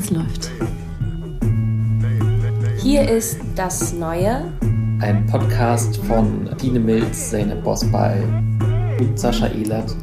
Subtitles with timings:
[0.00, 0.50] Es läuft.
[2.78, 4.50] Hier ist das Neue.
[5.00, 8.24] Ein Podcast von Dine Milz, Zeynep Bosbal
[8.98, 9.94] mit Sascha Ehlert.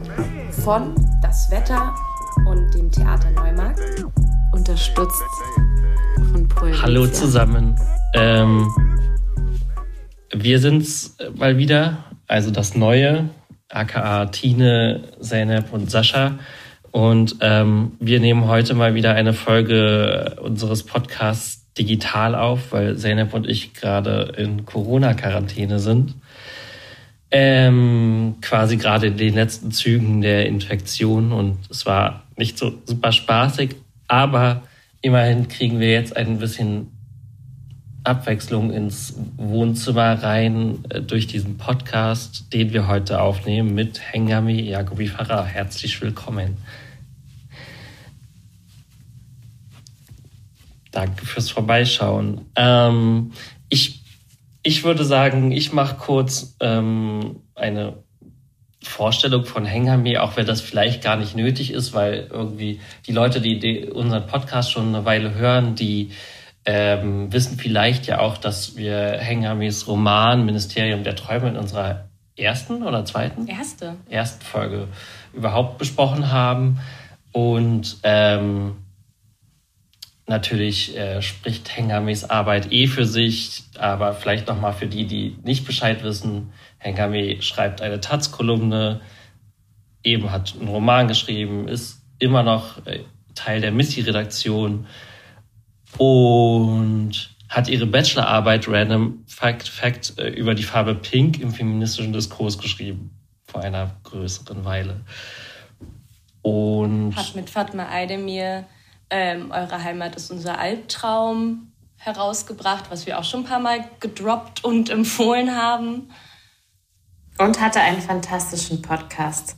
[0.64, 1.96] Von Das Wetter
[2.46, 4.06] und dem Theater Neumarkt.
[4.52, 5.24] Unterstützt
[6.32, 6.80] von Poel.
[6.80, 7.76] Hallo zusammen.
[8.14, 8.68] Ähm,
[10.32, 13.30] wir sind's mal wieder, also das Neue,
[13.70, 16.38] aka Tine, Zeynep und Sascha.
[16.92, 23.34] Und ähm, wir nehmen heute mal wieder eine Folge unseres Podcasts digital auf, weil Zeynep
[23.34, 26.16] und ich gerade in Corona-Quarantäne sind.
[27.30, 33.12] Ähm, quasi gerade in den letzten Zügen der Infektion und es war nicht so super
[33.12, 33.76] spaßig,
[34.08, 34.64] aber
[35.02, 36.97] immerhin kriegen wir jetzt ein bisschen
[38.08, 45.08] Abwechslung ins Wohnzimmer rein äh, durch diesen Podcast, den wir heute aufnehmen mit Hengami Jacobi
[45.08, 45.44] Farah.
[45.44, 46.58] Herzlich willkommen.
[50.92, 52.46] Danke fürs Vorbeischauen.
[52.56, 53.34] Ähm,
[53.70, 54.02] ich,
[54.64, 57.98] ich würde sagen, ich mache kurz ähm, eine
[58.82, 63.42] Vorstellung von Hengami, auch wenn das vielleicht gar nicht nötig ist, weil irgendwie die Leute,
[63.42, 66.12] die, die unseren Podcast schon eine Weile hören, die
[66.68, 72.84] ähm, wissen vielleicht ja auch, dass wir Hengamis Roman Ministerium der Träume in unserer ersten
[72.84, 73.48] oder zweiten?
[73.48, 73.96] Erste.
[74.10, 74.90] Ersten Folge
[75.34, 76.80] überhaupt besprochen haben.
[77.32, 78.76] Und ähm,
[80.26, 85.66] natürlich äh, spricht Hengamis Arbeit eh für sich, aber vielleicht nochmal für die, die nicht
[85.66, 86.52] Bescheid wissen.
[86.80, 89.00] Hengami schreibt eine Taz-Kolumne,
[90.04, 93.06] eben hat einen Roman geschrieben, ist immer noch äh,
[93.36, 94.86] Teil der Missy-Redaktion
[95.98, 102.58] und hat ihre Bachelorarbeit Random Fact Fact äh, über die Farbe Pink im feministischen Diskurs
[102.58, 103.12] geschrieben
[103.46, 105.02] vor einer größeren Weile.
[106.42, 108.66] Und hat mit Fatma Aydemir
[109.10, 114.64] ähm, Eure Heimat ist unser Albtraum herausgebracht, was wir auch schon ein paar Mal gedroppt
[114.64, 116.10] und empfohlen haben.
[117.38, 119.58] Und hatte einen fantastischen Podcast.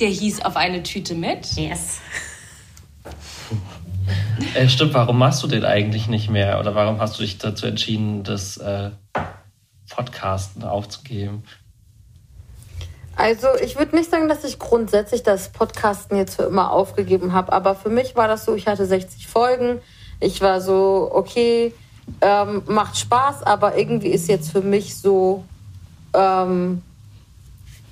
[0.00, 1.46] Der hieß Auf eine Tüte mit.
[1.56, 2.00] Yes.
[4.54, 6.58] Äh, stimmt, warum machst du den eigentlich nicht mehr?
[6.60, 8.90] Oder warum hast du dich dazu entschieden, das äh,
[9.90, 11.44] Podcasten aufzugeben?
[13.16, 17.52] Also ich würde nicht sagen, dass ich grundsätzlich das Podcasten jetzt für immer aufgegeben habe,
[17.52, 19.80] aber für mich war das so, ich hatte 60 Folgen,
[20.18, 21.72] ich war so, okay,
[22.20, 25.44] ähm, macht Spaß, aber irgendwie ist jetzt für mich so,
[26.12, 26.82] ähm,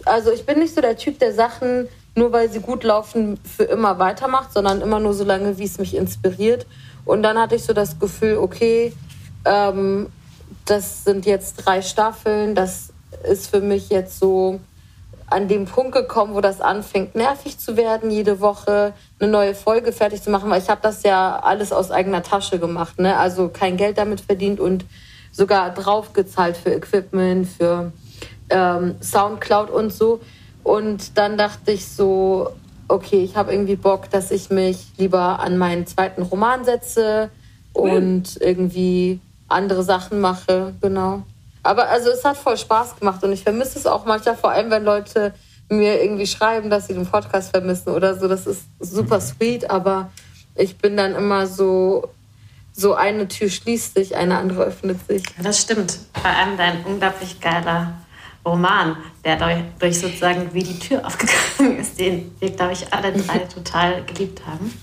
[0.04, 3.64] also ich bin nicht so der Typ, der Sachen, nur weil sie gut laufen, für
[3.64, 6.66] immer weitermacht, sondern immer nur so lange, wie es mich inspiriert.
[7.04, 8.92] Und dann hatte ich so das Gefühl, okay,
[9.44, 10.08] ähm,
[10.64, 12.92] das sind jetzt drei Staffeln, das
[13.28, 14.60] ist für mich jetzt so
[15.26, 19.92] an dem Punkt gekommen, wo das anfängt, nervig zu werden, jede Woche eine neue Folge
[19.92, 23.16] fertig zu machen, weil ich habe das ja alles aus eigener Tasche gemacht, ne?
[23.16, 24.84] Also kein Geld damit verdient und
[25.32, 27.92] sogar draufgezahlt für Equipment, für
[28.50, 30.20] ähm, Soundcloud und so.
[30.62, 32.52] Und dann dachte ich so,
[32.88, 37.30] okay, ich habe irgendwie Bock, dass ich mich lieber an meinen zweiten Roman setze
[37.72, 41.22] und irgendwie andere Sachen mache, genau.
[41.62, 44.70] Aber also es hat voll Spaß gemacht und ich vermisse es auch manchmal, vor allem
[44.70, 45.32] wenn Leute
[45.68, 48.28] mir irgendwie schreiben, dass sie den Podcast vermissen oder so.
[48.28, 50.10] Das ist super sweet, aber
[50.54, 52.10] ich bin dann immer so,
[52.72, 55.22] so eine Tür schließt sich, eine andere öffnet sich.
[55.42, 55.98] Das stimmt.
[56.20, 57.94] Vor allem dein unglaublich geiler
[58.44, 63.12] Roman, der durch, durch sozusagen wie die Tür aufgegangen ist, den wir, glaube ich, alle
[63.12, 64.76] drei total geliebt haben.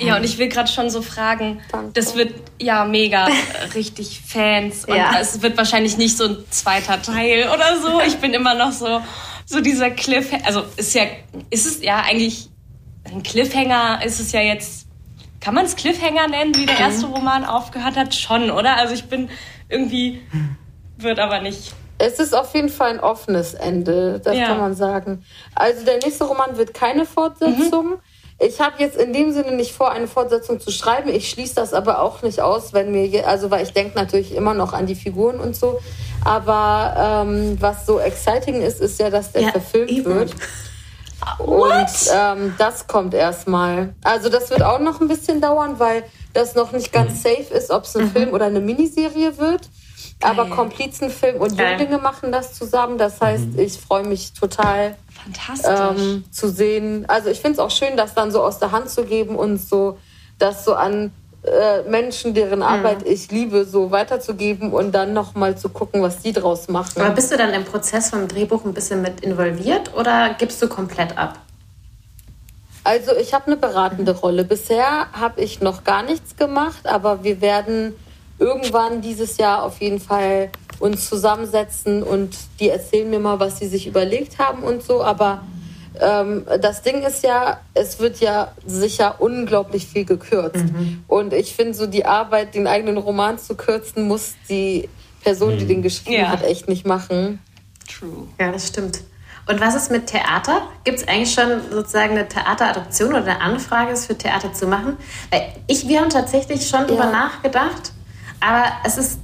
[0.00, 1.92] Ja, und ich will gerade schon so fragen, Danke.
[1.94, 3.28] das wird ja mega
[3.74, 5.12] richtig Fans und Ja.
[5.20, 8.00] es wird wahrscheinlich nicht so ein zweiter Teil oder so.
[8.00, 9.00] Ich bin immer noch so
[9.44, 11.02] so dieser Cliffhanger, also ist ja
[11.50, 12.48] ist es ja eigentlich
[13.04, 14.86] ein Cliffhanger, ist es ja jetzt
[15.40, 18.76] kann man es Cliffhanger nennen, wie der erste Roman aufgehört hat, schon, oder?
[18.76, 19.28] Also ich bin
[19.68, 20.20] irgendwie
[20.96, 24.46] wird aber nicht Es ist auf jeden Fall ein offenes Ende, das Ja.
[24.46, 25.24] kann man sagen.
[25.54, 28.00] Also der nächste Roman wird keine Fortsetzung.
[28.40, 31.08] Ich habe jetzt in dem Sinne nicht vor, eine Fortsetzung zu schreiben.
[31.10, 34.52] Ich schließe das aber auch nicht aus, wenn mir, also weil ich denke natürlich immer
[34.52, 35.78] noch an die Figuren und so.
[36.24, 40.04] Aber ähm, was so exciting ist, ist ja, dass der Ja, verfilmt eben.
[40.06, 40.34] wird.
[41.38, 43.94] Und ähm, das kommt erstmal.
[44.02, 46.02] Also das wird auch noch ein bisschen dauern, weil
[46.32, 49.68] das noch nicht ganz safe ist, ob es ein Film oder eine Miniserie wird.
[50.22, 51.70] Aber Komplizenfilm und Geil.
[51.78, 52.98] Jünglinge machen das zusammen.
[52.98, 56.02] Das heißt, ich freue mich total fantastisch.
[56.02, 57.04] ähm, zu sehen.
[57.08, 59.58] Also ich finde es auch schön, das dann so aus der Hand zu geben und
[59.58, 59.98] so
[60.38, 61.12] das so an
[61.44, 66.20] äh, Menschen, deren Arbeit ich liebe, so weiterzugeben und dann noch mal zu gucken, was
[66.20, 67.00] die draus machen.
[67.00, 70.68] Aber bist du dann im Prozess vom Drehbuch ein bisschen mit involviert oder gibst du
[70.68, 71.38] komplett ab?
[72.84, 74.44] Also ich habe eine beratende Rolle.
[74.44, 77.94] Bisher habe ich noch gar nichts gemacht, aber wir werden
[78.38, 83.68] irgendwann dieses Jahr auf jeden Fall uns zusammensetzen und die erzählen mir mal, was sie
[83.68, 85.02] sich überlegt haben und so.
[85.02, 85.42] Aber
[86.00, 90.64] ähm, das Ding ist ja, es wird ja sicher unglaublich viel gekürzt.
[90.64, 91.04] Mhm.
[91.06, 94.88] Und ich finde, so die Arbeit, den eigenen Roman zu kürzen, muss die
[95.22, 95.68] Person, die mhm.
[95.68, 96.28] den geschrieben ja.
[96.28, 97.38] hat, echt nicht machen.
[97.88, 98.26] True.
[98.40, 99.02] Ja, das stimmt.
[99.46, 100.62] Und was ist mit Theater?
[100.84, 104.96] Gibt es eigentlich schon sozusagen eine Theateradoption oder eine Anfrage, es für Theater zu machen?
[105.30, 106.86] Weil ich, wir haben tatsächlich schon ja.
[106.86, 107.92] drüber nachgedacht,
[108.42, 109.20] aber es ist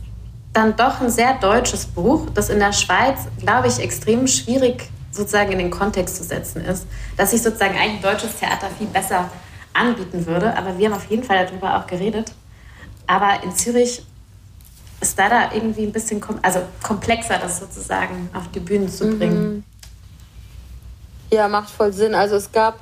[0.52, 5.52] dann doch ein sehr deutsches Buch, das in der Schweiz, glaube ich, extrem schwierig sozusagen
[5.52, 6.86] in den Kontext zu setzen ist,
[7.16, 9.28] dass sich sozusagen eigentlich deutsches Theater viel besser
[9.74, 10.56] anbieten würde.
[10.56, 12.32] Aber wir haben auf jeden Fall darüber auch geredet.
[13.06, 14.04] Aber in Zürich
[15.00, 19.16] ist da da irgendwie ein bisschen kom also komplexer, das sozusagen auf die Bühne zu
[19.16, 19.54] bringen.
[19.54, 19.64] Mhm.
[21.30, 22.14] Ja, macht voll Sinn.
[22.14, 22.78] Also es gab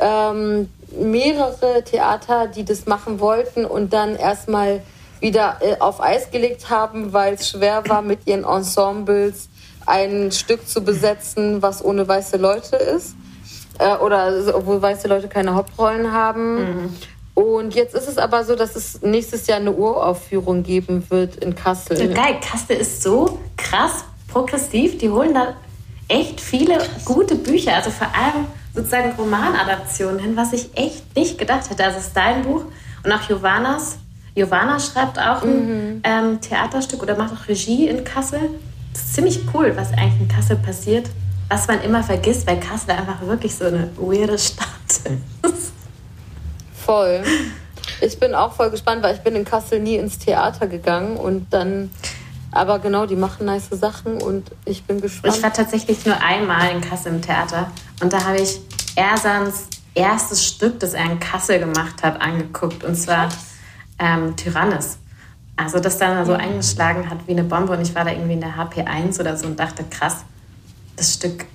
[0.00, 4.82] ähm, mehrere Theater, die das machen wollten und dann erstmal
[5.24, 9.48] wieder äh, auf Eis gelegt haben, weil es schwer war, mit ihren Ensembles
[9.86, 13.16] ein Stück zu besetzen, was ohne weiße Leute ist.
[13.78, 16.56] Äh, oder obwohl weiße Leute keine Hauptrollen haben.
[16.56, 16.96] Mhm.
[17.32, 21.54] Und jetzt ist es aber so, dass es nächstes Jahr eine Uraufführung geben wird in
[21.54, 21.96] Kassel.
[21.96, 24.98] So geil, Kassel ist so krass progressiv.
[24.98, 25.54] Die holen da
[26.06, 31.70] echt viele gute Bücher, also vor allem sozusagen Romanadaptionen hin, was ich echt nicht gedacht
[31.70, 31.82] hätte.
[31.82, 32.66] Also es ist dein Buch
[33.02, 33.96] und auch Jovanas.
[34.34, 36.00] Jovana schreibt auch ein mhm.
[36.02, 38.40] ähm, Theaterstück oder macht auch Regie in Kassel.
[38.92, 41.08] Das ist ziemlich cool, was eigentlich in Kassel passiert,
[41.48, 44.68] was man immer vergisst, weil Kassel einfach wirklich so eine weirde Stadt
[45.42, 45.72] ist.
[46.74, 47.22] Voll.
[48.00, 51.52] Ich bin auch voll gespannt, weil ich bin in Kassel nie ins Theater gegangen und
[51.52, 51.90] dann
[52.50, 55.36] aber genau, die machen nice Sachen und ich bin gespannt.
[55.36, 57.70] Ich war tatsächlich nur einmal in Kassel im Theater
[58.00, 58.60] und da habe ich
[58.94, 63.28] Ersans erstes Stück, das er in Kassel gemacht hat, angeguckt und zwar
[63.98, 64.98] ähm, Tyrannis.
[65.56, 68.40] Also das dann so eingeschlagen hat wie eine Bombe und ich war da irgendwie in
[68.40, 70.24] der HP1 oder so und dachte, krass,
[70.96, 71.46] das Stück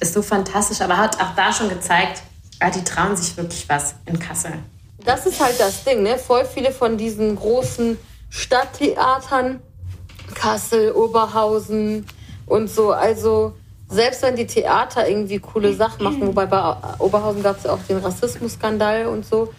[0.00, 2.22] ist so fantastisch, aber hat auch da schon gezeigt,
[2.60, 4.52] ah, die trauen sich wirklich was in Kassel.
[5.04, 6.18] Das ist halt das Ding, ne?
[6.18, 7.98] Voll viele von diesen großen
[8.30, 9.60] Stadttheatern,
[10.34, 12.06] Kassel, Oberhausen
[12.46, 13.54] und so, also
[13.88, 17.78] selbst wenn die Theater irgendwie coole Sachen machen, wobei bei Oberhausen gab es ja auch
[17.88, 19.52] den Rassismusskandal und so,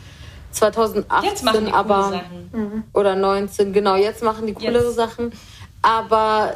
[0.51, 2.83] 2018 aber mhm.
[2.93, 4.95] oder 19, genau, jetzt machen die coolere jetzt.
[4.95, 5.31] Sachen.
[5.81, 6.53] Aber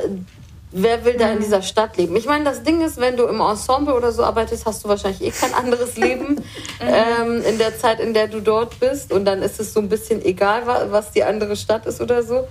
[0.72, 1.42] wer will da in mhm.
[1.42, 2.16] dieser Stadt leben?
[2.16, 5.22] Ich meine, das Ding ist, wenn du im Ensemble oder so arbeitest, hast du wahrscheinlich
[5.22, 6.42] eh kein anderes Leben mhm.
[6.82, 9.12] ähm, in der Zeit, in der du dort bist.
[9.12, 12.48] Und dann ist es so ein bisschen egal, was die andere Stadt ist oder so.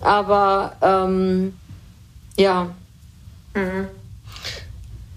[0.00, 1.54] Aber ähm,
[2.36, 2.70] ja.
[3.54, 3.88] Mhm.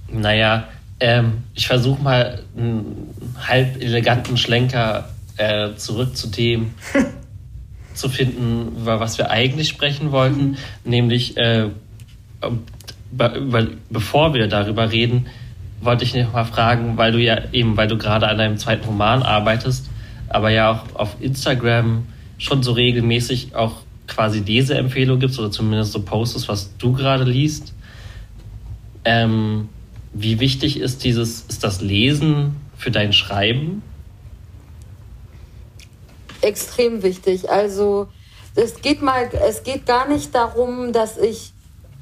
[0.10, 0.68] Naja,
[1.00, 3.14] ähm, ich versuche mal einen
[3.48, 6.71] halb eleganten Schlenker äh, zurück zu dem
[7.94, 10.57] zu finden, über was wir eigentlich sprechen wollten, mhm.
[10.83, 11.69] nämlich äh,
[13.89, 15.27] bevor wir darüber reden,
[15.81, 18.85] wollte ich noch mal fragen, weil du ja eben, weil du gerade an deinem zweiten
[18.85, 19.89] Roman arbeitest,
[20.30, 22.07] aber ja auch auf Instagram
[22.38, 27.74] schon so regelmäßig auch quasi Leseempfehlungen gibst oder zumindest so postest, was du gerade liest.
[29.06, 29.69] Ähm,
[30.13, 33.81] wie wichtig ist dieses, ist das Lesen für dein Schreiben?
[36.44, 37.50] Extrem wichtig.
[37.50, 38.07] Also
[38.56, 41.54] es geht mal, es geht gar nicht darum, dass ich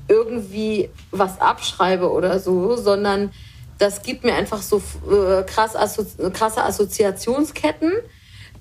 [0.07, 3.31] irgendwie was abschreibe oder so, sondern
[3.77, 7.93] das gibt mir einfach so äh, krass Assozi krasse Assoziationsketten.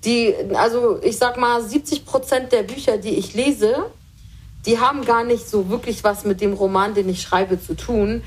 [0.04, 3.90] Die, also ich sag mal, 70 Prozent der Bücher, die ich lese,
[4.64, 8.22] die haben gar nicht so wirklich was mit dem Roman, den ich schreibe, zu tun,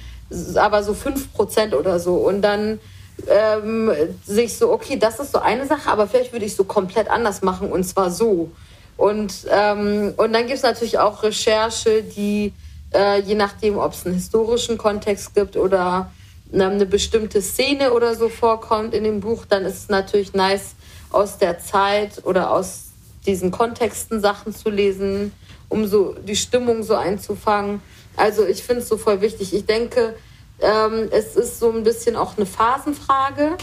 [0.55, 2.15] aber so 5 Prozent oder so.
[2.15, 2.79] Und dann
[3.27, 3.91] ähm,
[4.25, 7.41] sich so, okay, das ist so eine Sache, aber vielleicht würde ich so komplett anders
[7.41, 8.51] machen und zwar so.
[8.97, 12.53] Und, ähm, und dann gibt es natürlich auch Recherche, die
[12.93, 16.11] äh, je nachdem, ob es einen historischen Kontext gibt oder
[16.51, 20.75] ähm, eine bestimmte Szene oder so vorkommt in dem Buch, dann ist es natürlich nice,
[21.11, 22.85] aus der Zeit oder aus
[23.25, 25.31] diesen Kontexten Sachen zu lesen,
[25.69, 27.81] um so die Stimmung so einzufangen.
[28.15, 29.53] Also ich finde es so voll wichtig.
[29.53, 30.15] Ich denke,
[30.59, 33.57] ähm, es ist so ein bisschen auch eine Phasenfrage.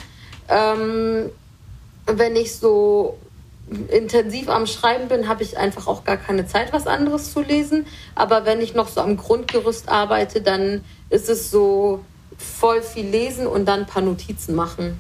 [0.49, 1.31] Ähm,
[2.07, 3.19] wenn ich so
[3.89, 7.87] intensiv am Schreiben bin, habe ich einfach auch gar keine Zeit, was anderes zu lesen.
[8.15, 12.01] Aber wenn ich noch so am Grundgerüst arbeite, dann ist es so
[12.37, 14.99] voll viel lesen und dann ein paar Notizen machen.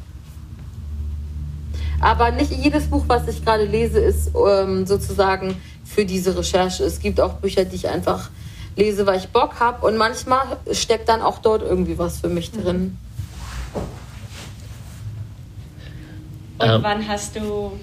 [2.00, 6.85] Aber nicht jedes Buch, was ich gerade lese, ist ähm, sozusagen für diese Recherche.
[6.85, 8.30] Es gibt auch Bücher, die ich einfach
[8.80, 9.87] lese, weil ich Bock habe.
[9.87, 12.99] Und manchmal steckt dann auch dort irgendwie was für mich drin.
[16.58, 17.78] Und ähm, wann hast du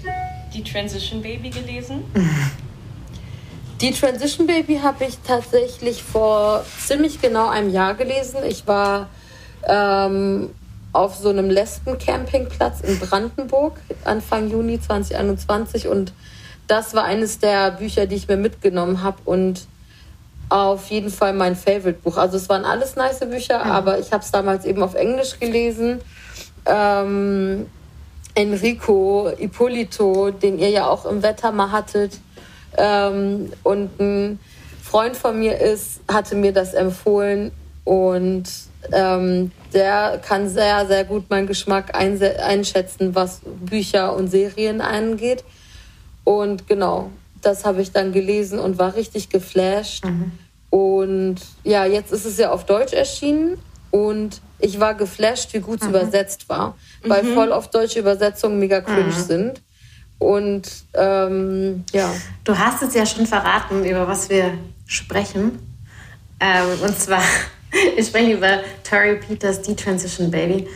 [0.53, 2.03] die Transition Baby gelesen?
[3.79, 8.39] Die Transition Baby habe ich tatsächlich vor ziemlich genau einem Jahr gelesen.
[8.43, 9.07] Ich war
[9.67, 10.49] ähm,
[10.93, 16.11] auf so einem Lesben-Campingplatz in Brandenburg Anfang Juni 2021 und
[16.65, 19.67] das war eines der Bücher, die ich mir mitgenommen habe und
[20.49, 22.17] auf jeden Fall mein Favorite-Buch.
[22.17, 23.71] Also es waren alles nice Bücher, mhm.
[23.71, 25.99] aber ich habe es damals eben auf Englisch gelesen.
[26.65, 27.67] Ähm,
[28.35, 32.19] Enrico Ippolito, den ihr ja auch im Wetter mal hattet,
[32.77, 34.39] ähm, und ein
[34.83, 37.51] Freund von mir ist, hatte mir das empfohlen
[37.83, 38.43] und
[38.91, 45.43] ähm, der kann sehr, sehr gut meinen Geschmack einschätzen, was Bücher und Serien angeht.
[46.23, 47.09] Und genau,
[47.41, 50.05] das habe ich dann gelesen und war richtig geflasht.
[50.05, 50.31] Mhm.
[50.69, 53.57] Und ja, jetzt ist es ja auf Deutsch erschienen
[53.91, 55.95] und ich war geflasht, wie gut es mhm.
[55.95, 57.33] übersetzt war, weil mhm.
[57.33, 59.11] voll auf deutsche Übersetzungen mega cringe mhm.
[59.11, 59.61] sind.
[60.19, 62.11] Und ähm, ja.
[62.43, 65.59] Du hast es ja schon verraten, über was wir sprechen.
[66.39, 67.21] Ähm, und zwar,
[67.95, 70.67] wir sprechen über Tori Peters Detransition Baby.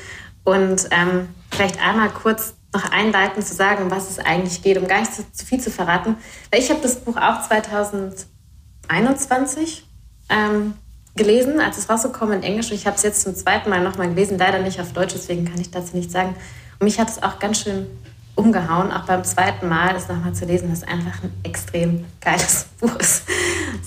[0.43, 4.87] Und ähm, vielleicht einmal kurz noch einleitend zu sagen, um was es eigentlich geht, um
[4.87, 6.15] gar nicht zu, zu viel zu verraten.
[6.51, 9.85] Weil ich habe das Buch auch 2021
[10.29, 10.75] ähm,
[11.15, 12.71] gelesen, als es rausgekommen in Englisch.
[12.71, 15.43] Und ich habe es jetzt zum zweiten Mal nochmal gelesen, leider nicht auf Deutsch, deswegen
[15.45, 16.35] kann ich dazu nichts sagen.
[16.79, 17.87] Und mich hat es auch ganz schön
[18.35, 22.95] umgehauen, auch beim zweiten Mal das nochmal zu lesen, das einfach ein extrem geiles Buch
[22.95, 23.23] ist.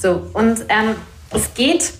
[0.01, 0.97] So, und ähm,
[1.31, 1.95] es geht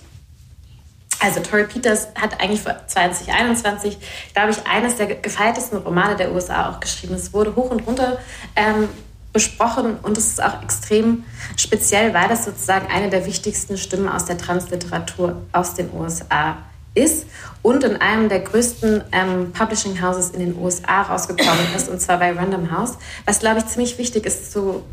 [1.19, 3.97] also Tori Peters hat eigentlich vor 2021,
[4.33, 7.15] glaube ich, eines der gefeiertesten Romane der USA auch geschrieben.
[7.15, 8.19] Es wurde hoch und runter
[8.55, 8.89] ähm,
[9.33, 11.25] besprochen und es ist auch extrem
[11.57, 16.57] speziell, weil das sozusagen eine der wichtigsten Stimmen aus der Transliteratur aus den USA
[16.93, 17.27] ist
[17.61, 22.17] und in einem der größten ähm, Publishing Houses in den USA rausgekommen ist, und zwar
[22.17, 22.97] bei Random House.
[23.25, 24.83] Was, glaube ich, ziemlich wichtig ist zu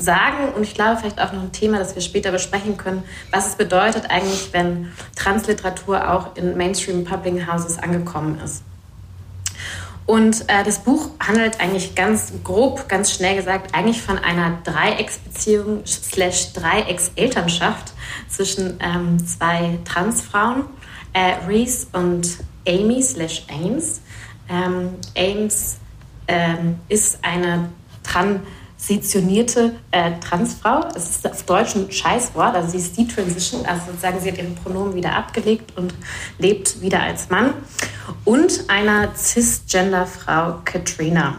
[0.00, 3.48] sagen und ich glaube vielleicht auch noch ein Thema, das wir später besprechen können, was
[3.48, 8.62] es bedeutet eigentlich, wenn Transliteratur auch in Mainstream Publishing Houses angekommen ist.
[10.06, 15.86] Und äh, das Buch handelt eigentlich ganz grob, ganz schnell gesagt, eigentlich von einer Dreiecksbeziehung
[15.86, 17.92] slash Dreieckselternschaft
[18.28, 20.64] zwischen ähm, zwei Transfrauen,
[21.12, 24.00] äh, Reese und Amy slash Ames.
[24.48, 25.76] Ähm, Ames
[26.26, 27.68] ähm, ist eine
[28.02, 28.40] Trans
[28.80, 30.88] sezessionierte äh, Transfrau.
[30.94, 34.38] Es ist auf Deutsch ein Scheißwort, also sie ist die Transition, also sozusagen sie hat
[34.38, 35.94] ihren Pronomen wieder abgelegt und
[36.38, 37.52] lebt wieder als Mann.
[38.24, 41.36] Und einer Cisgender-Frau, Katrina.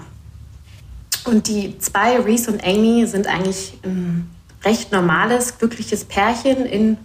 [1.26, 4.30] Und die zwei, Reese und Amy, sind eigentlich ein
[4.64, 6.98] recht normales, glückliches Pärchen in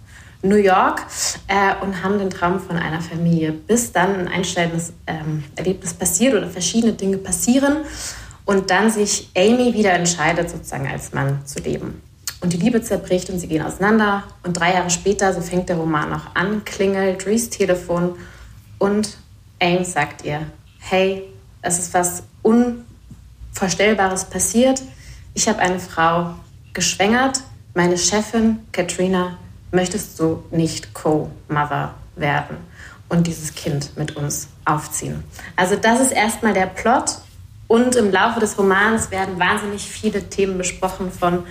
[0.43, 1.03] New York
[1.49, 6.35] äh, und haben den Traum von einer Familie, bis dann ein einschneidendes ähm, Erlebnis passiert
[6.35, 7.79] oder verschiedene Dinge passieren
[8.47, 12.01] und dann sich Amy wieder entscheidet, sozusagen als Mann zu leben.
[12.41, 14.23] Und die Liebe zerbricht und sie gehen auseinander.
[14.45, 18.17] Und drei Jahre später, so fängt der Roman auch an, klingelt Rees Telefon
[18.79, 19.19] und
[19.61, 20.43] Amy sagt ihr,
[20.79, 21.25] hey,
[21.63, 24.83] es ist was Unvorstellbares passiert.
[25.35, 26.35] Ich habe eine Frau
[26.73, 27.41] geschwängert.
[27.75, 29.39] Meine Chefin, Katrina,
[29.73, 32.59] möchtest du nicht Co-Mother werden
[33.09, 35.25] und dieses Kind mit uns aufziehen?
[35.57, 37.19] Also das ist erstmal der Plot
[37.69, 41.45] und im Laufe des Romans werden wahnsinnig viele Themen besprochen von,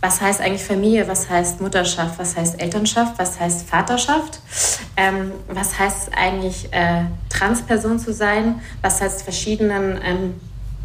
[0.00, 4.40] was heißt eigentlich Familie, was heißt Mutterschaft, was heißt Elternschaft, was heißt Vaterschaft,
[4.96, 10.34] ähm, was heißt eigentlich äh, Transperson zu sein, was heißt verschiedenen ähm,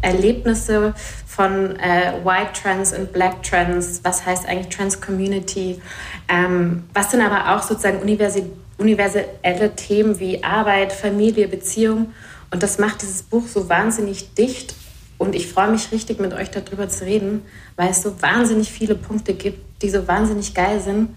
[0.00, 0.94] Erlebnisse
[1.26, 5.80] von äh, White Trans und Black Trans, was heißt eigentlich Trans Community,
[6.28, 12.12] ähm, was sind aber auch sozusagen universelle Themen wie Arbeit, Familie, Beziehung.
[12.50, 14.74] Und das macht dieses Buch so wahnsinnig dicht
[15.18, 17.42] und ich freue mich richtig, mit euch darüber zu reden,
[17.76, 21.16] weil es so wahnsinnig viele Punkte gibt, die so wahnsinnig geil sind.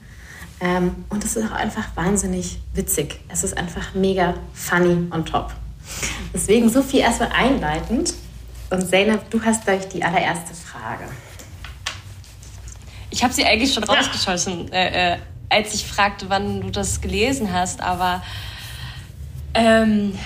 [0.60, 3.20] Ähm, und es ist auch einfach wahnsinnig witzig.
[3.30, 5.54] Es ist einfach mega funny on top.
[6.34, 8.14] Deswegen so viel erstmal einleitend.
[8.70, 11.04] Und Zeynep, du hast gleich die allererste Frage.
[13.10, 15.18] Ich habe sie eigentlich schon rausgeschossen, äh, äh,
[15.50, 17.82] als ich fragte, wann du das gelesen hast.
[17.82, 18.24] Aber
[19.54, 20.18] ähm,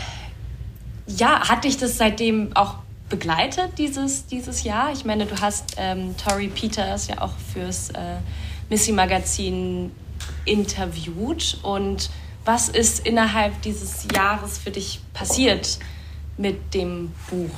[1.07, 2.75] ja, hatte ich das seitdem auch
[3.09, 4.91] begleitet dieses, dieses Jahr?
[4.91, 8.17] Ich meine, du hast ähm, Tori Peters ja auch fürs äh,
[8.69, 9.91] Missy Magazin
[10.45, 11.57] interviewt.
[11.61, 12.09] Und
[12.43, 15.79] was ist innerhalb dieses Jahres für dich passiert
[16.37, 17.49] mit dem Buch?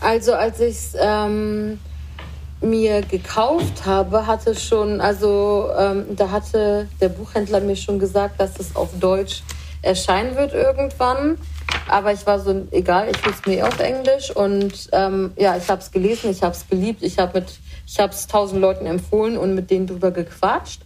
[0.00, 1.80] Also als ich es ähm,
[2.60, 8.58] mir gekauft habe, hatte schon, also ähm, da hatte der Buchhändler mir schon gesagt, dass
[8.60, 9.42] es auf Deutsch
[9.82, 11.38] erscheinen wird irgendwann.
[11.88, 15.80] Aber ich war so, egal, ich lese mir auf Englisch und ähm, ja, ich habe
[15.80, 17.42] es gelesen, ich habe es geliebt, ich habe
[18.10, 20.82] es tausend Leuten empfohlen und mit denen drüber gequatscht.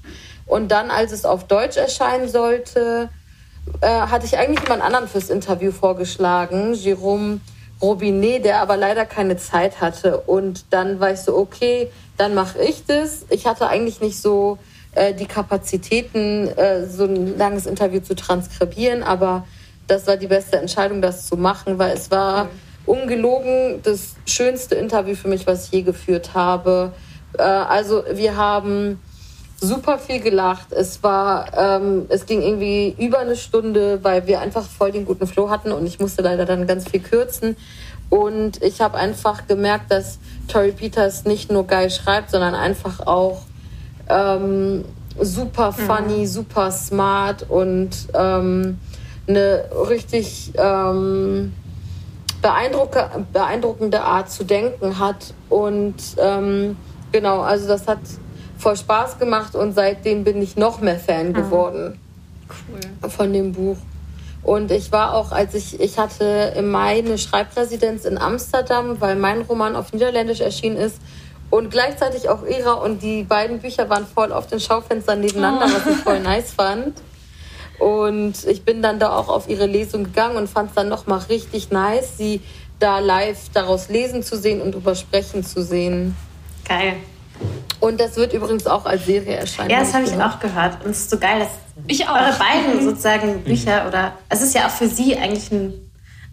[0.47, 3.09] Und dann, als es auf Deutsch erscheinen sollte,
[3.81, 7.39] äh, hatte ich eigentlich jemand anderen fürs Interview vorgeschlagen, Jérôme
[7.81, 10.19] Robinet, der aber leider keine Zeit hatte.
[10.19, 13.27] Und dann war ich so, okay, dann mache ich das.
[13.31, 14.59] Ich hatte eigentlich nicht so
[14.95, 19.45] äh, die Kapazitäten, äh, so ein langes Interview zu transkribieren, aber
[19.87, 22.49] das war die beste Entscheidung, das zu machen, weil es war
[22.87, 26.93] ungelogen das schönste Interview für mich, was ich je geführt habe.
[27.39, 29.01] Äh, also wir haben
[29.61, 30.73] super viel gelacht.
[30.73, 35.27] Es war, ähm, es ging irgendwie über eine Stunde, weil wir einfach voll den guten
[35.27, 37.57] Flow hatten und ich musste leider dann ganz viel kürzen.
[38.11, 40.19] Und ich habe einfach gemerkt, dass
[40.49, 43.43] Tori Peters nicht nur geil schreibt, sondern einfach auch
[44.09, 44.85] ähm,
[45.21, 45.83] super mhm.
[45.87, 46.27] funny, mhm.
[46.27, 48.79] super smart und ähm,
[49.27, 51.53] eine richtig ähm,
[52.43, 55.35] beeindruckende Art zu denken hat.
[55.49, 56.77] Und ähm,
[57.13, 58.01] genau, also das hat
[58.59, 61.35] voll Spaß gemacht und seitdem bin ich noch mehr Fan mhm.
[61.35, 62.01] geworden
[62.49, 63.11] cool.
[63.11, 63.77] von dem Buch.
[64.43, 69.15] Und ich war auch, als ich, ich hatte im Mai eine Schreibresidenz in Amsterdam, weil
[69.15, 70.97] mein Roman auf Niederländisch erschienen ist
[71.53, 75.75] und gleichzeitig auch ihrer und die beiden Bücher waren voll auf den Schaufenstern nebeneinander, oh.
[75.75, 76.95] was ich voll nice fand.
[77.79, 81.19] Und ich bin dann da auch auf ihre Lesung gegangen und fand es dann nochmal
[81.29, 82.41] richtig nice, sie
[82.79, 86.17] da live daraus lesen zu sehen und drüber sprechen zu sehen.
[86.67, 86.95] Geil.
[87.81, 89.69] Und das wird übrigens auch als Serie erscheinen.
[89.69, 90.83] Ja, das habe ich auch gehört.
[90.83, 91.51] Und es ist so geil, dass
[91.87, 92.15] ich auch.
[92.15, 95.75] eure beiden sozusagen Bücher oder es ist ja auch für sie eigentlich ein,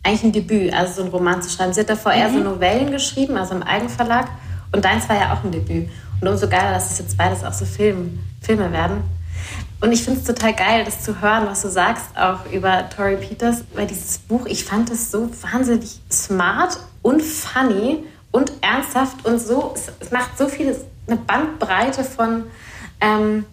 [0.02, 1.74] eigentlich ein Debüt, also so einen Roman zu schreiben.
[1.74, 2.20] Sie hat davor mhm.
[2.20, 4.30] eher so Novellen geschrieben, also im Eigenverlag.
[4.72, 5.90] Und deins war ja auch ein Debüt.
[6.22, 9.04] Und umso geiler, dass es jetzt beides auch so Film, Filme werden.
[9.82, 13.16] Und ich finde es total geil, das zu hören, was du sagst, auch über Tori
[13.16, 19.40] Peters, weil dieses Buch, ich fand es so wahnsinnig smart und funny und ernsthaft und
[19.40, 20.76] so, es, es macht so viel,
[21.08, 22.43] eine Bandbreite von
[23.00, 23.46] ähm,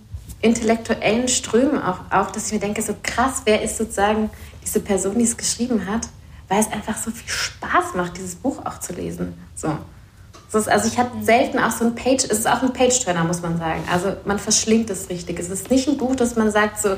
[0.43, 4.31] intellektuellen Strömen auch, auch, dass ich mir denke, so krass, wer ist sozusagen
[4.63, 6.09] diese Person, die es geschrieben hat,
[6.49, 9.35] weil es einfach so viel Spaß macht, dieses Buch auch zu lesen.
[9.55, 9.79] So.
[10.53, 13.59] Also ich hatte selten auch so ein Page, es ist auch ein Page-Turner, muss man
[13.59, 13.83] sagen.
[13.91, 15.39] Also man verschlingt es richtig.
[15.39, 16.91] Es ist nicht ein Buch, das man sagt so,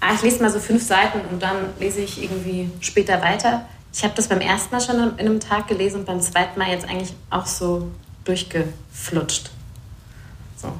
[0.00, 3.66] ah, ich lese mal so fünf Seiten und dann lese ich irgendwie später weiter.
[3.92, 6.70] Ich habe das beim ersten Mal schon in einem Tag gelesen und beim zweiten Mal
[6.70, 7.90] jetzt eigentlich auch so
[8.24, 9.50] durchgeflutscht.
[10.56, 10.72] So.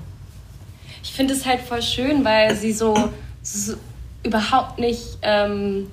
[1.03, 3.11] Ich finde es halt voll schön, weil sie so,
[3.43, 3.75] so
[4.23, 5.89] überhaupt nicht ähm,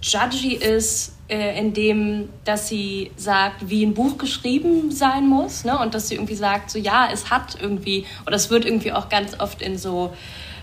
[0.00, 5.78] judgy ist äh, in dem, dass sie sagt, wie ein Buch geschrieben sein muss, ne?
[5.78, 9.08] Und dass sie irgendwie sagt, so ja, es hat irgendwie, oder es wird irgendwie auch
[9.08, 10.12] ganz oft in so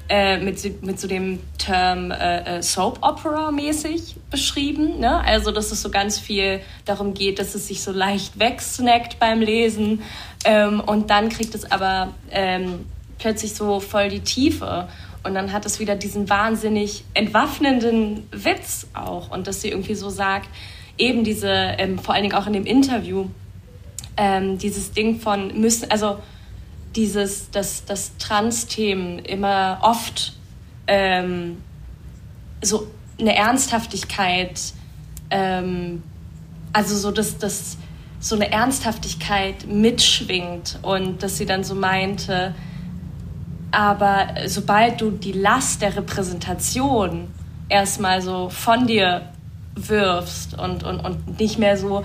[0.08, 5.00] äh, mit, mit so dem Term äh, äh, Soap Opera mäßig beschrieben.
[5.00, 5.20] Ne?
[5.22, 9.42] Also, dass es so ganz viel darum geht, dass es sich so leicht wegsnackt beim
[9.42, 10.04] Lesen.
[10.44, 12.86] Ähm, und dann kriegt es aber ähm,
[13.18, 14.88] plötzlich so voll die Tiefe.
[15.26, 19.32] Und dann hat es wieder diesen wahnsinnig entwaffnenden Witz auch.
[19.32, 20.50] Und dass sie irgendwie so sagt,
[20.98, 23.28] eben diese, ähm, vor allen Dingen auch in dem Interview,
[24.18, 26.20] ähm, dieses Ding von müssen, also
[26.96, 30.34] dieses, dass, dass Trans-Themen immer oft
[30.88, 31.58] ähm,
[32.62, 32.88] so
[33.20, 34.74] eine Ernsthaftigkeit,
[35.30, 36.04] ähm,
[36.72, 37.78] also so dass das
[38.20, 42.56] so eine Ernsthaftigkeit mitschwingt und dass sie dann so meinte,
[43.72, 47.28] aber sobald du die Last der Repräsentation
[47.70, 49.30] erstmal so von dir
[49.76, 52.04] wirfst und, und, und nicht mehr so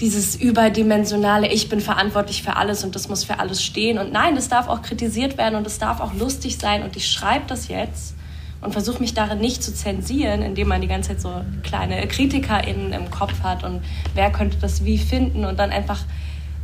[0.00, 3.98] dieses überdimensionale, ich bin verantwortlich für alles und das muss für alles stehen.
[3.98, 7.10] Und nein, das darf auch kritisiert werden und es darf auch lustig sein und ich
[7.10, 8.14] schreibe das jetzt
[8.60, 12.92] und versuche mich darin nicht zu zensieren, indem man die ganze Zeit so kleine KritikerInnen
[12.92, 13.82] im Kopf hat und
[14.14, 16.00] wer könnte das wie finden und dann einfach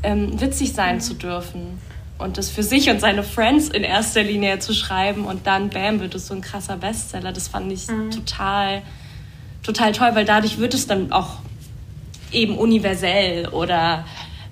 [0.03, 1.79] ähm, witzig sein zu dürfen
[2.19, 6.01] und das für sich und seine Friends in erster Linie zu schreiben und dann, bam,
[6.01, 7.33] wird es so ein krasser Bestseller.
[7.33, 8.11] Das fand ich mhm.
[8.11, 8.83] total,
[9.63, 11.39] total toll, weil dadurch wird es dann auch
[12.31, 14.05] eben universell oder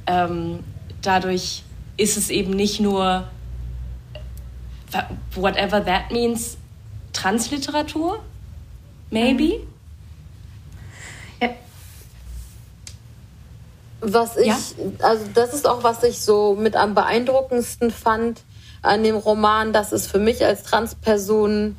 [0.07, 0.61] ähm,
[1.03, 1.63] dadurch
[1.97, 3.29] ist es eben nicht nur,
[5.35, 6.57] whatever that means,
[7.13, 8.21] Transliteratur,
[9.11, 9.59] maybe.
[9.59, 9.71] Mhm.
[14.01, 14.57] Was ich, ja?
[15.03, 18.41] also das ist auch, was ich so mit am beeindruckendsten fand
[18.83, 21.77] an dem Roman, dass es für mich als Transperson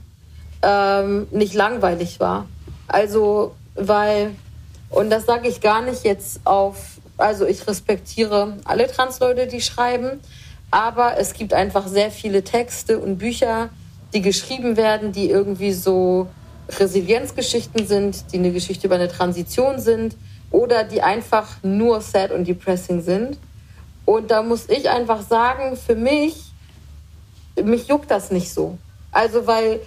[0.62, 2.48] ähm, nicht langweilig war.
[2.88, 4.36] Also, weil,
[4.90, 10.20] und das sage ich gar nicht jetzt auf, also ich respektiere alle Transleute, die schreiben,
[10.70, 13.70] aber es gibt einfach sehr viele Texte und Bücher,
[14.14, 16.28] die geschrieben werden, die irgendwie so
[16.70, 20.16] Resilienzgeschichten sind, die eine Geschichte über eine Transition sind
[20.52, 23.38] oder die einfach nur sad und depressing sind.
[24.06, 26.52] Und da muss ich einfach sagen, für mich,
[27.64, 28.78] mich juckt das nicht so.
[29.12, 29.80] Also, weil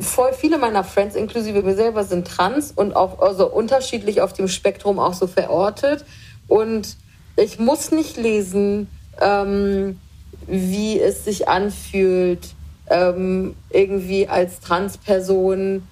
[0.00, 4.48] voll viele meiner Friends, inklusive mir selber, sind trans und auch also unterschiedlich auf dem
[4.48, 6.04] Spektrum auch so verortet.
[6.46, 6.96] Und
[7.36, 8.88] ich muss nicht lesen,
[9.20, 10.00] ähm,
[10.46, 12.54] wie es sich anfühlt,
[12.90, 15.86] ähm, irgendwie als Transperson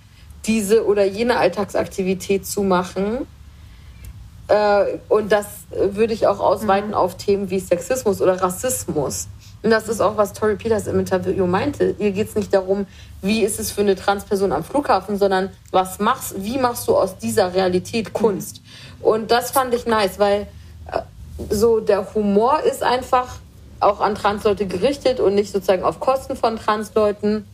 [0.47, 3.27] diese oder jene Alltagsaktivität zu machen.
[4.49, 6.95] Äh, und das würde ich auch ausweiten mhm.
[6.95, 9.29] auf Themen wie Sexismus oder Rassismus.
[9.63, 11.95] Und das ist auch, was Tori Peters im Interview meinte.
[11.99, 12.87] Hier geht es nicht darum,
[13.23, 17.19] wie ist es für eine Transperson am Flughafen, sondern was machst, wie machst du aus
[17.19, 18.63] dieser Realität Kunst?
[19.01, 20.47] Und das fand ich nice, weil
[20.93, 21.01] äh,
[21.51, 23.39] so der Humor ist einfach
[23.81, 27.47] auch an Transleute gerichtet und nicht sozusagen auf Kosten von Transleuten.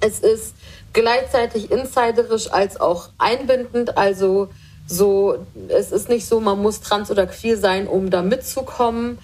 [0.00, 0.54] Es ist
[0.92, 4.48] gleichzeitig insiderisch als auch einbindend, also
[4.86, 9.18] so, es ist nicht so, man muss trans oder queer sein, um da mitzukommen.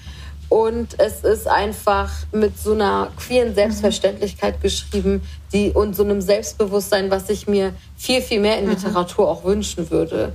[0.48, 5.22] Und es ist einfach mit so einer queeren Selbstverständlichkeit geschrieben,
[5.53, 9.90] die und so einem Selbstbewusstsein, was ich mir viel, viel mehr in Literatur auch wünschen
[9.90, 10.35] würde.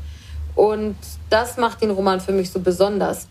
[0.55, 0.95] Und
[1.29, 3.27] das macht den Roman für mich so besonders,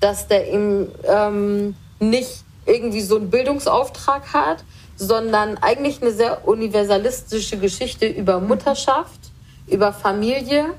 [0.00, 4.64] dass der ihm ähm, nicht irgendwie so einen Bildungsauftrag hat,
[4.96, 9.20] sondern eigentlich eine sehr universalistische Geschichte über Mutterschaft,
[9.68, 10.74] über Familie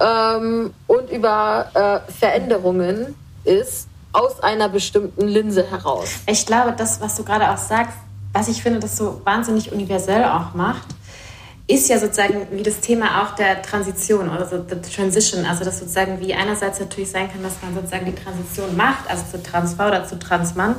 [0.00, 1.70] ähm, und über
[2.08, 6.10] äh, Veränderungen ist aus einer bestimmten Linse heraus.
[6.26, 7.96] Ich glaube, das, was du gerade auch sagst,
[8.32, 10.86] was ich finde, das so wahnsinnig universell auch macht,
[11.66, 15.44] ist ja sozusagen wie das Thema auch der Transition oder so the Transition.
[15.44, 19.24] Also das sozusagen wie einerseits natürlich sein kann, dass man sozusagen die Transition macht, also
[19.30, 20.74] zu Transfrau oder zu Transmann.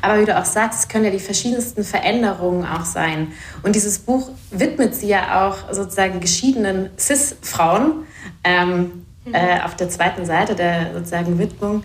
[0.00, 3.32] Aber wie du auch sagst, es können ja die verschiedensten Veränderungen auch sein.
[3.62, 8.04] Und dieses Buch widmet sie ja auch sozusagen geschiedenen Cis-Frauen
[8.44, 9.34] ähm, mhm.
[9.34, 11.84] äh, auf der zweiten Seite der sozusagen Widmung,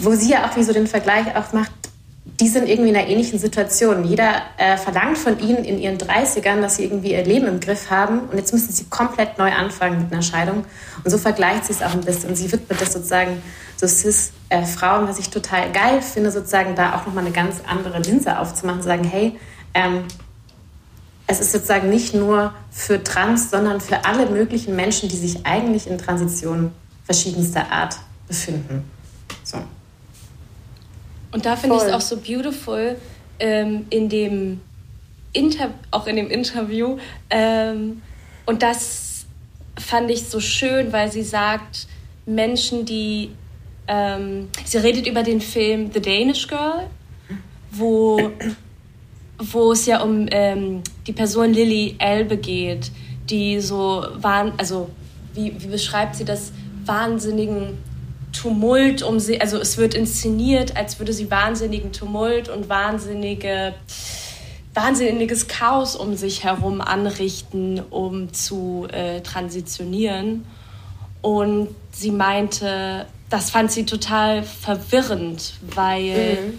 [0.00, 1.72] wo sie ja auch wie so den Vergleich auch macht,
[2.24, 4.04] die sind irgendwie in einer ähnlichen Situation.
[4.04, 7.90] Jeder äh, verlangt von ihnen in ihren 30ern, dass sie irgendwie ihr Leben im Griff
[7.90, 10.64] haben und jetzt müssen sie komplett neu anfangen mit einer Scheidung.
[11.04, 13.42] Und so vergleicht sie es auch ein bisschen und sie widmet das sozusagen
[13.76, 17.98] so Cis-Frauen, äh, was ich total geil finde, sozusagen da auch nochmal eine ganz andere
[17.98, 19.38] Linse aufzumachen, sagen, hey,
[19.74, 20.04] ähm,
[21.32, 25.86] es ist sozusagen nicht nur für Trans, sondern für alle möglichen Menschen, die sich eigentlich
[25.86, 26.72] in Transition
[27.04, 27.96] verschiedenster Art
[28.28, 28.84] befinden.
[29.42, 29.58] So.
[31.32, 32.96] Und da finde ich es auch so beautiful
[33.40, 34.60] ähm, in dem
[35.32, 36.98] Inter auch in dem Interview.
[37.30, 38.02] Ähm,
[38.44, 39.24] und das
[39.78, 41.86] fand ich so schön, weil sie sagt,
[42.26, 43.30] Menschen, die
[43.88, 46.86] ähm, sie redet über den Film The Danish Girl,
[47.70, 48.30] wo,
[49.50, 52.90] wo es ja um ähm, die Person Lily Elbe geht,
[53.28, 54.90] die so waren, also
[55.34, 56.52] wie, wie beschreibt sie das,
[56.84, 57.78] wahnsinnigen
[58.32, 63.74] Tumult um sie, also es wird inszeniert, als würde sie wahnsinnigen Tumult und wahnsinnige,
[64.74, 70.44] wahnsinniges Chaos um sich herum anrichten, um zu äh, transitionieren.
[71.20, 76.58] Und sie meinte, das fand sie total verwirrend, weil mhm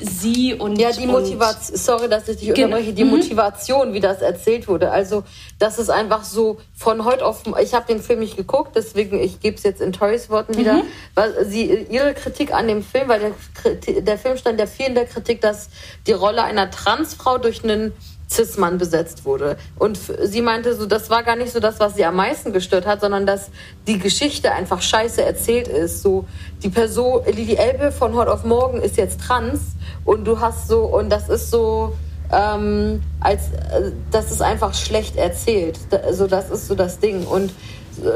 [0.00, 0.78] sie und.
[0.78, 3.10] Ja, die Motivation, sorry, dass ich dich unterbreche, die mhm.
[3.10, 4.90] Motivation, wie das erzählt wurde.
[4.90, 5.24] Also,
[5.58, 7.42] das ist einfach so von heute auf.
[7.62, 10.74] Ich habe den Film nicht geguckt, deswegen ich gebe es jetzt in Torys Worten wieder.
[10.74, 10.82] Mhm.
[11.14, 14.94] Weil sie, ihre Kritik an dem Film, weil der, der Film stand ja viel in
[14.94, 15.68] der Kritik, dass
[16.06, 17.92] die Rolle einer Transfrau durch einen
[18.32, 19.56] Cis-Mann besetzt wurde.
[19.78, 22.86] Und sie meinte so, das war gar nicht so das, was sie am meisten gestört
[22.86, 23.50] hat, sondern dass
[23.86, 26.02] die Geschichte einfach scheiße erzählt ist.
[26.02, 26.26] So,
[26.62, 29.60] die Person, Lili Elbe von heute auf morgen ist jetzt trans
[30.04, 31.94] und du hast so, und das ist so,
[32.32, 35.78] ähm, als, äh, das ist einfach schlecht erzählt.
[35.90, 37.26] Also, das ist so das Ding.
[37.26, 37.52] Und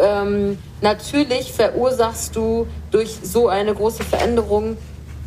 [0.02, 4.78] ähm, natürlich verursachst du durch so eine große Veränderung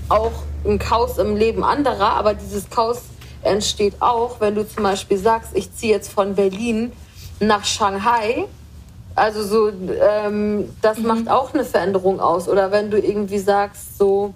[0.10, 0.32] auch
[0.66, 3.02] ein Chaos im Leben anderer, aber dieses Chaos
[3.44, 6.92] entsteht auch, wenn du zum Beispiel sagst, ich ziehe jetzt von Berlin
[7.40, 8.46] nach Shanghai.
[9.16, 11.08] Also so, ähm, das mhm.
[11.08, 12.48] macht auch eine Veränderung aus.
[12.48, 14.34] Oder wenn du irgendwie sagst, so,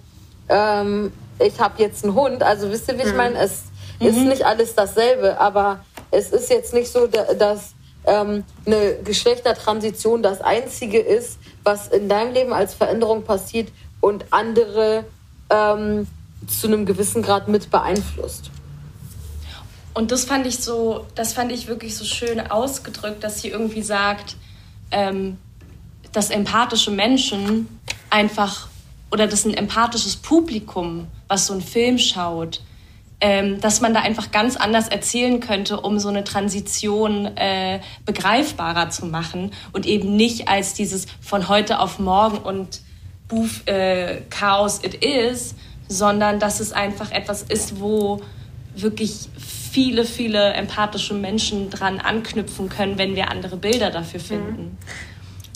[0.50, 2.44] ähm, ich habe jetzt einen Hund.
[2.44, 3.18] Also wisst ihr, wie ich mhm.
[3.18, 3.40] meine?
[3.40, 3.64] Es
[4.00, 4.08] mhm.
[4.08, 5.80] ist nicht alles dasselbe, aber
[6.12, 7.74] es ist jetzt nicht so, dass
[8.06, 13.70] ähm, eine Geschlechtertransition das Einzige ist, was in deinem Leben als Veränderung passiert
[14.02, 15.06] und andere
[15.50, 16.08] ähm,
[16.48, 18.52] zu einem gewissen Grad mit beeinflusst.
[19.94, 23.84] Und das fand ich so, das fand ich wirklich so schön ausgedrückt, dass sie irgendwie
[23.84, 24.36] sagt,
[24.92, 25.38] ähm,
[26.12, 27.80] dass empathische Menschen
[28.10, 28.68] einfach
[29.12, 32.62] oder dass ein empathisches Publikum, was so einen Film schaut,
[33.22, 38.90] ähm, dass man da einfach ganz anders erzählen könnte, um so eine Transition äh, begreifbarer
[38.90, 42.82] zu machen und eben nicht als dieses von heute auf morgen und
[43.28, 45.56] Boof, äh, Chaos it is,
[45.88, 48.22] sondern dass es einfach etwas ist, wo
[48.76, 49.30] wirklich
[49.74, 54.26] viele, viele empathische Menschen dran anknüpfen können, wenn wir andere Bilder dafür mhm.
[54.26, 54.62] finden.
[54.62, 54.78] Mhm.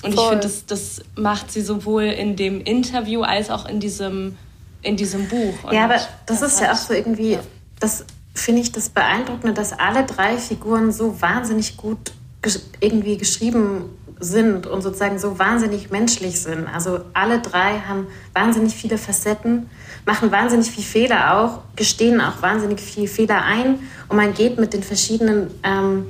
[0.04, 0.24] Und Voll.
[0.24, 4.38] ich finde, das, das macht sie sowohl in dem Interview als auch in diesem,
[4.82, 5.64] in diesem Buch.
[5.64, 7.40] Und ja, aber das, das ist ja auch so irgendwie, ja
[7.80, 13.90] das finde ich das Beeindruckende, dass alle drei Figuren so wahnsinnig gut ges irgendwie geschrieben
[14.20, 16.68] sind und sozusagen so wahnsinnig menschlich sind.
[16.68, 19.70] Also alle drei haben wahnsinnig viele Facetten,
[20.06, 23.80] machen wahnsinnig viel Fehler auch, gestehen auch wahnsinnig viel Fehler ein.
[24.08, 26.06] Und man geht mit den verschiedenen ähm,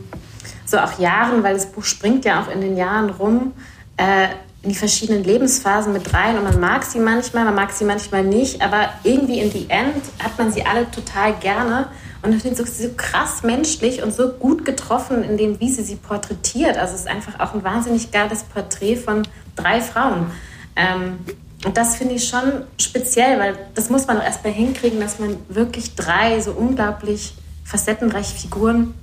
[0.66, 3.54] so auch Jahren, weil das Buch springt ja auch in den Jahren rum,
[3.98, 4.28] äh,
[4.64, 6.38] in die verschiedenen Lebensphasen mit rein.
[6.38, 10.04] Und man mag sie manchmal, man mag sie manchmal nicht, aber irgendwie in die End
[10.24, 11.88] hat man sie alle total gerne
[12.22, 15.84] und ich finde sie so krass menschlich und so gut getroffen in dem, wie sie
[15.84, 16.78] sie porträtiert.
[16.78, 19.24] Also es ist einfach auch ein wahnsinnig geiles Porträt von
[19.56, 20.32] drei Frauen.
[20.76, 21.20] Ähm,
[21.66, 25.20] und das finde ich schon speziell, weil das muss man auch erst mal hinkriegen, dass
[25.20, 28.94] man wirklich drei so unglaublich facettenreiche Figuren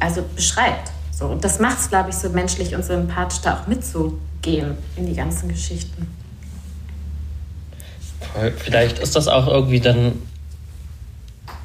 [0.00, 0.90] also beschreibt.
[1.12, 4.18] So, und das macht es, glaube ich, so menschlich und so empathisch da auch mitzugehen
[4.42, 6.06] gehen in die ganzen Geschichten.
[8.58, 10.22] Vielleicht ist das auch irgendwie dann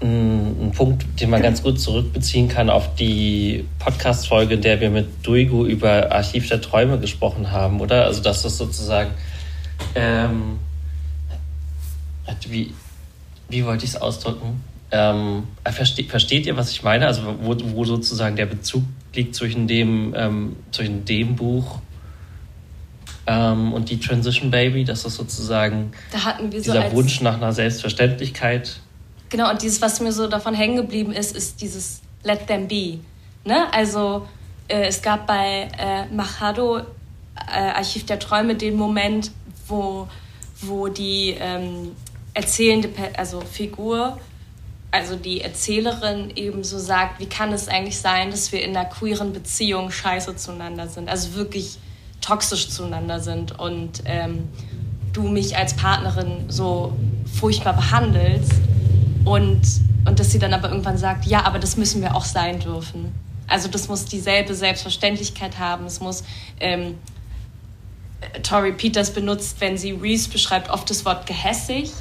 [0.03, 5.25] ein, Punkt, den man ganz gut zurückbeziehen kann auf die Podcast-Folge, in der wir mit
[5.25, 8.05] Duigo über Archiv der Träume gesprochen haben, oder?
[8.05, 9.11] Also, dass das sozusagen.
[9.95, 10.59] Ähm,
[12.47, 12.73] wie,
[13.49, 14.61] wie wollte ich es ausdrücken?
[14.91, 17.07] Ähm, versteht, versteht ihr, was ich meine?
[17.07, 21.79] Also, wo, wo sozusagen der Bezug liegt zwischen dem, ähm, zwischen dem Buch
[23.25, 28.79] ähm, und die Transition Baby, das ist sozusagen da so dieser Wunsch nach einer Selbstverständlichkeit.
[29.33, 32.99] Genau, und dieses, was mir so davon hängen geblieben ist, ist dieses Let them be.
[33.43, 33.73] Ne?
[33.73, 34.27] Also
[34.67, 36.83] äh, es gab bei äh, Machado, äh,
[37.51, 39.31] Archiv der Träume, den Moment,
[39.67, 40.07] wo,
[40.61, 41.95] wo die ähm,
[42.35, 44.19] erzählende also Figur,
[44.91, 48.87] also die Erzählerin eben so sagt, wie kann es eigentlich sein, dass wir in einer
[48.87, 51.09] queeren Beziehung scheiße zueinander sind.
[51.09, 51.79] Also wirklich
[52.21, 54.49] toxisch zueinander sind und ähm,
[55.11, 56.93] du mich als Partnerin so
[57.39, 58.51] furchtbar behandelst
[59.25, 59.61] und,
[60.05, 63.13] und dass sie dann aber irgendwann sagt, ja, aber das müssen wir auch sein dürfen.
[63.47, 65.85] Also das muss dieselbe Selbstverständlichkeit haben.
[65.85, 66.23] Es muss
[66.59, 66.95] ähm,
[68.41, 71.91] Tori Peters benutzt, wenn sie Reese beschreibt, oft das Wort gehässig.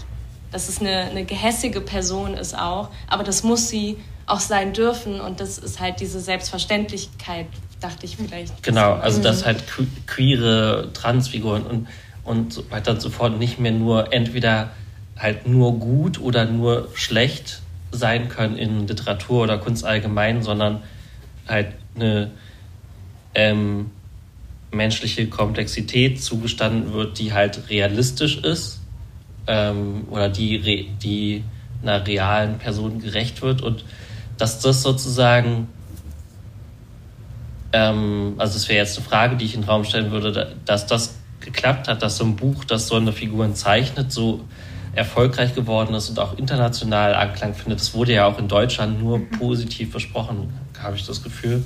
[0.51, 2.91] Dass es eine, eine gehässige Person ist auch.
[3.07, 5.21] Aber das muss sie auch sein dürfen.
[5.21, 7.47] Und das ist halt diese Selbstverständlichkeit,
[7.81, 8.63] dachte ich vielleicht.
[8.63, 9.65] Genau, also dass halt
[10.07, 11.89] queere Transfiguren und,
[12.25, 14.71] und so weiter und so fort nicht mehr nur entweder
[15.19, 20.83] halt nur gut oder nur schlecht sein können in Literatur oder Kunst allgemein, sondern
[21.47, 22.31] halt eine
[23.35, 23.91] ähm,
[24.71, 28.81] menschliche Komplexität zugestanden wird, die halt realistisch ist
[29.47, 31.45] ähm, oder die, die
[31.83, 33.61] einer realen Person gerecht wird.
[33.61, 33.85] Und
[34.39, 35.69] dass das sozusagen
[37.73, 40.87] ähm, also es wäre jetzt eine Frage, die ich in den Raum stellen würde, dass
[40.87, 44.45] das geklappt hat, dass so ein Buch, das so eine Figuren zeichnet, so
[44.95, 47.81] erfolgreich geworden ist und auch international Anklang findet.
[47.81, 51.65] Das wurde ja auch in Deutschland nur positiv besprochen, habe ich das Gefühl.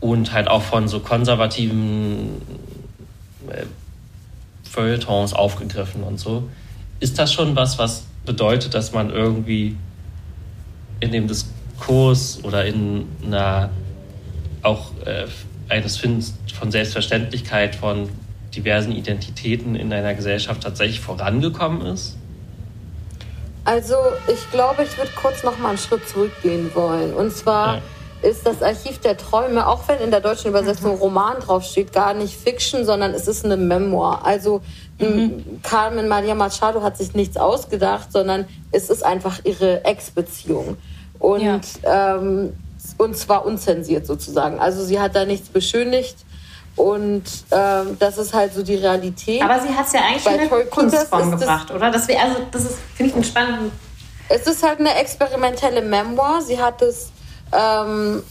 [0.00, 2.42] Und halt auch von so konservativen
[3.48, 3.64] äh,
[4.64, 6.48] Feuilletons aufgegriffen und so.
[7.00, 9.76] Ist das schon was, was bedeutet, dass man irgendwie
[11.00, 13.70] in dem Diskurs oder in einer
[14.62, 15.26] auch äh,
[15.68, 18.08] eines Findens von Selbstverständlichkeit von
[18.54, 22.16] diversen Identitäten in einer Gesellschaft tatsächlich vorangekommen ist?
[23.64, 23.94] Also
[24.28, 27.14] ich glaube, ich würde kurz noch mal einen Schritt zurückgehen wollen.
[27.14, 27.82] Und zwar ja.
[28.28, 30.98] ist das Archiv der Träume, auch wenn in der deutschen Übersetzung mhm.
[30.98, 34.24] Roman draufsteht, gar nicht Fiction, sondern es ist eine Memoir.
[34.24, 34.60] Also
[34.98, 35.60] mhm.
[35.62, 40.76] Carmen Maria Machado hat sich nichts ausgedacht, sondern es ist einfach ihre Ex-Beziehung.
[41.18, 41.60] Und ja.
[42.16, 42.52] ähm,
[42.98, 44.58] und zwar unzensiert sozusagen.
[44.58, 46.16] Also sie hat da nichts beschönigt.
[46.76, 49.42] Und ähm, das ist halt so die Realität.
[49.42, 51.90] Aber sie hat es ja eigentlich in eine Kunstform gebracht, oder?
[51.90, 53.72] Das also, das ist, finde ich, einen spannenden.
[54.28, 56.40] Es ist halt eine experimentelle Memoir.
[56.42, 57.10] Sie hat es
[57.52, 58.22] ähm,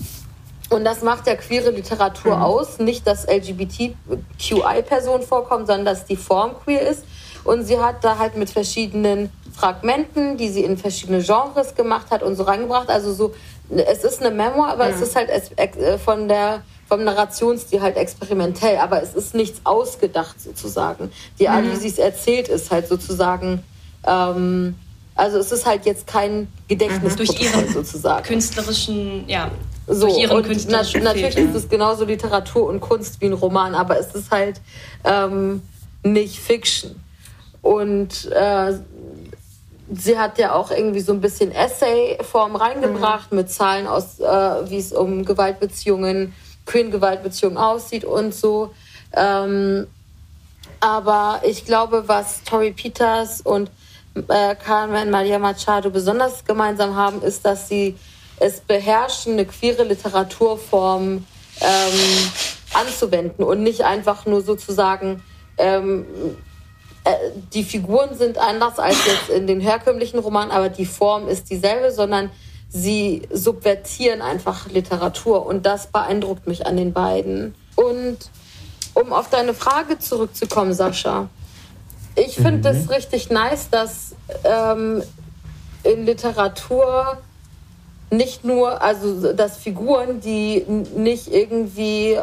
[0.69, 2.41] und das macht ja queere Literatur mhm.
[2.41, 2.79] aus.
[2.79, 7.05] Nicht, dass LGBTQI-Personen vorkommen, sondern dass die Form queer ist.
[7.43, 12.23] Und sie hat da halt mit verschiedenen Fragmenten, die sie in verschiedene Genres gemacht hat
[12.23, 12.89] und so reingebracht.
[12.89, 13.33] Also so
[13.69, 14.93] es ist eine Memoir, aber mhm.
[14.93, 20.39] es ist halt äh, von der vom Narrationsstil halt experimentell, aber es ist nichts ausgedacht
[20.39, 21.11] sozusagen.
[21.39, 21.71] Die Art, mhm.
[21.71, 23.63] wie sie es erzählt, ist halt sozusagen
[24.05, 24.75] ähm,
[25.15, 28.23] Also es ist halt jetzt kein Gedächtnis durch ihren sozusagen.
[28.23, 29.49] künstlerischen, ja.
[29.87, 33.73] So, durch ihren und na natürlich ist es genauso Literatur und Kunst wie ein Roman,
[33.73, 34.61] aber es ist halt
[35.03, 35.63] ähm,
[36.03, 37.01] nicht Fiction.
[37.63, 38.73] Und äh,
[39.91, 43.39] sie hat ja auch irgendwie so ein bisschen Essay-Form reingebracht mhm.
[43.39, 46.33] mit Zahlen aus, äh, wie es um Gewaltbeziehungen,
[46.65, 48.73] Queen-Gewaltbeziehungen aussieht und so.
[49.15, 49.87] Ähm,
[50.79, 53.71] aber ich glaube, was Tori Peters und
[54.27, 57.97] äh, Carmen Maria Machado besonders gemeinsam haben, ist, dass sie
[58.39, 61.25] es beherrschen, eine queere Literaturform
[61.61, 62.31] ähm,
[62.73, 65.23] anzuwenden und nicht einfach nur sozusagen
[65.57, 66.05] ähm,
[67.03, 71.49] äh, die Figuren sind anders als jetzt in den herkömmlichen Romanen, aber die Form ist
[71.49, 72.31] dieselbe, sondern
[72.73, 77.53] sie subvertieren einfach Literatur und das beeindruckt mich an den beiden.
[77.75, 78.17] Und
[78.95, 81.29] um auf deine Frage zurückzukommen, Sascha,
[82.15, 82.89] ich finde es mhm.
[82.89, 85.03] richtig nice, dass ähm,
[85.83, 87.19] in Literatur
[88.11, 90.63] nicht nur, also dass Figuren, die
[90.95, 92.17] nicht irgendwie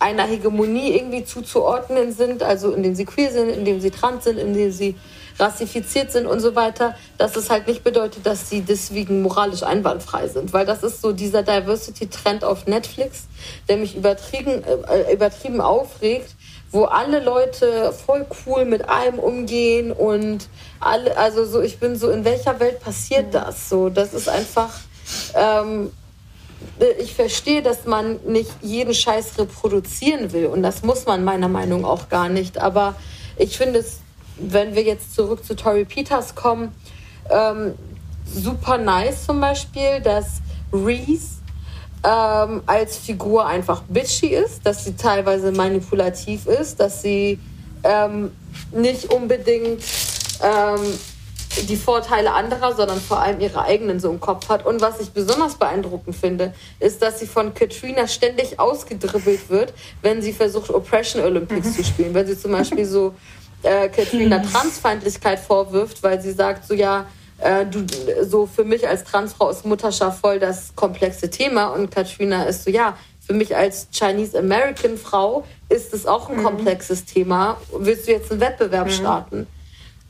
[0.00, 4.72] einer Hegemonie irgendwie zuzuordnen sind, also indem sie queer sind, indem sie trans sind, indem
[4.72, 4.96] sie
[5.38, 10.28] rassifiziert sind und so weiter, dass es halt nicht bedeutet, dass sie deswegen moralisch einwandfrei
[10.28, 10.52] sind.
[10.52, 13.26] Weil das ist so dieser Diversity-Trend auf Netflix,
[13.68, 16.34] der mich übertrieben, äh, übertrieben aufregt,
[16.70, 20.48] wo alle Leute voll cool mit allem umgehen und
[20.80, 23.68] alle, also so, ich bin so, in welcher Welt passiert das?
[23.68, 24.70] So, das ist einfach
[25.34, 25.92] ähm,
[26.98, 31.82] ich verstehe, dass man nicht jeden Scheiß reproduzieren will und das muss man meiner Meinung
[31.82, 32.58] nach auch gar nicht.
[32.58, 32.94] Aber
[33.36, 34.00] ich finde es,
[34.38, 36.72] wenn wir jetzt zurück zu Tori Peters kommen,
[37.30, 37.74] ähm,
[38.26, 40.40] super nice zum Beispiel, dass
[40.72, 41.34] Reese
[42.04, 47.38] ähm, als Figur einfach bitchy ist, dass sie teilweise manipulativ ist, dass sie
[47.82, 48.30] ähm,
[48.72, 49.82] nicht unbedingt
[50.42, 50.98] ähm,
[51.68, 54.66] die Vorteile anderer, sondern vor allem ihre eigenen so im Kopf hat.
[54.66, 60.20] Und was ich besonders beeindruckend finde, ist, dass sie von Katrina ständig ausgedribbelt wird, wenn
[60.20, 61.72] sie versucht, Oppression Olympics mhm.
[61.72, 62.14] zu spielen.
[62.14, 63.14] Wenn sie zum Beispiel so
[63.64, 64.44] äh, Katrina mhm.
[64.44, 67.06] Transfeindlichkeit vorwirft, weil sie sagt, so ja,
[67.38, 67.84] äh, du,
[68.22, 71.68] so für mich als Transfrau ist Mutterschaft voll das komplexe Thema.
[71.68, 72.96] Und Katrina ist so, ja,
[73.26, 76.44] für mich als Chinese American Frau ist es auch ein mhm.
[76.44, 77.56] komplexes Thema.
[77.76, 78.92] Willst du jetzt einen Wettbewerb mhm.
[78.92, 79.46] starten?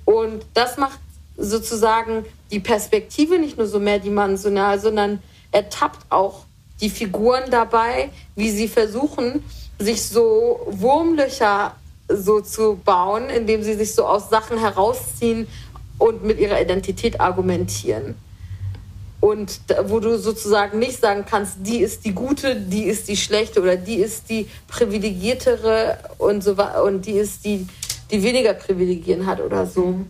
[0.05, 0.99] Und das macht
[1.37, 5.21] sozusagen die Perspektive nicht nur so mehr dimensional, sondern
[5.53, 6.45] ertappt auch
[6.81, 9.45] die Figuren dabei, wie sie versuchen,
[9.79, 11.75] sich so Wurmlöcher
[12.09, 15.47] so zu bauen, indem sie sich so aus Sachen herausziehen
[15.99, 18.15] und mit ihrer Identität argumentieren.
[19.21, 23.63] Und wo du sozusagen nicht sagen kannst, die ist die gute, die ist die schlechte
[23.63, 27.67] oder die ist die privilegiertere und so und die ist die,
[28.11, 30.01] die weniger Privilegien hat oder so.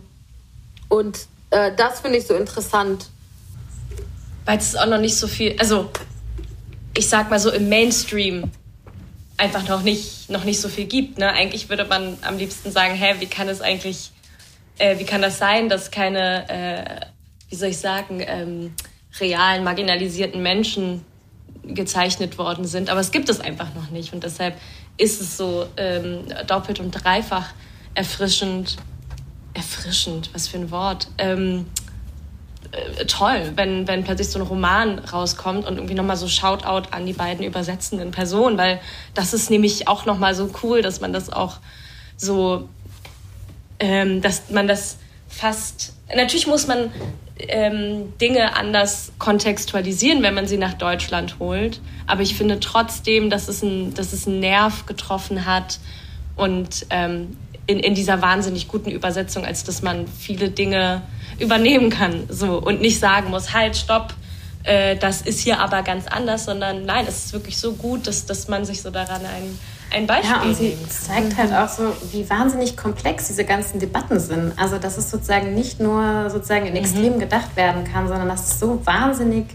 [0.89, 3.09] Und äh, das finde ich so interessant.
[4.43, 5.89] Weil es auch noch nicht so viel, also
[6.93, 8.51] ich sag mal so im Mainstream
[9.37, 11.17] einfach noch nicht, noch nicht so viel gibt.
[11.17, 11.29] Ne?
[11.29, 14.11] Eigentlich würde man am liebsten sagen, hä, wie kann es eigentlich,
[14.77, 17.05] äh, wie kann das sein, dass keine, äh,
[17.49, 18.73] wie soll ich sagen, ähm,
[19.19, 21.05] realen, marginalisierten Menschen
[21.63, 22.89] gezeichnet worden sind.
[22.89, 24.13] Aber es gibt es einfach noch nicht.
[24.13, 24.55] Und deshalb
[24.97, 27.53] ist es so ähm, doppelt und dreifach
[27.93, 28.77] erfrischend,
[29.53, 31.07] erfrischend, was für ein Wort.
[31.17, 31.65] Ähm,
[32.71, 37.05] äh, toll, wenn, wenn plötzlich so ein Roman rauskommt und irgendwie nochmal so Shoutout an
[37.05, 38.79] die beiden übersetzenden Personen, weil
[39.13, 41.57] das ist nämlich auch nochmal so cool, dass man das auch
[42.17, 42.69] so,
[43.79, 44.97] ähm, dass man das
[45.27, 46.91] fast, natürlich muss man
[47.37, 53.47] ähm, Dinge anders kontextualisieren, wenn man sie nach Deutschland holt, aber ich finde trotzdem, dass
[53.47, 55.79] es, ein, dass es einen Nerv getroffen hat
[56.35, 61.01] und ähm, in, in dieser wahnsinnig guten Übersetzung, als dass man viele Dinge
[61.39, 64.13] übernehmen kann so und nicht sagen muss, halt, stopp,
[64.63, 68.25] äh, das ist hier aber ganz anders, sondern nein, es ist wirklich so gut, dass,
[68.25, 69.59] dass man sich so daran ein,
[69.91, 74.19] ein Beispiel Ja, und sie zeigt halt auch so, wie wahnsinnig komplex diese ganzen Debatten
[74.19, 74.53] sind.
[74.57, 76.75] Also, dass es sozusagen nicht nur sozusagen in.
[76.75, 77.19] Extremen mhm.
[77.19, 79.45] gedacht werden kann, sondern dass es so wahnsinnig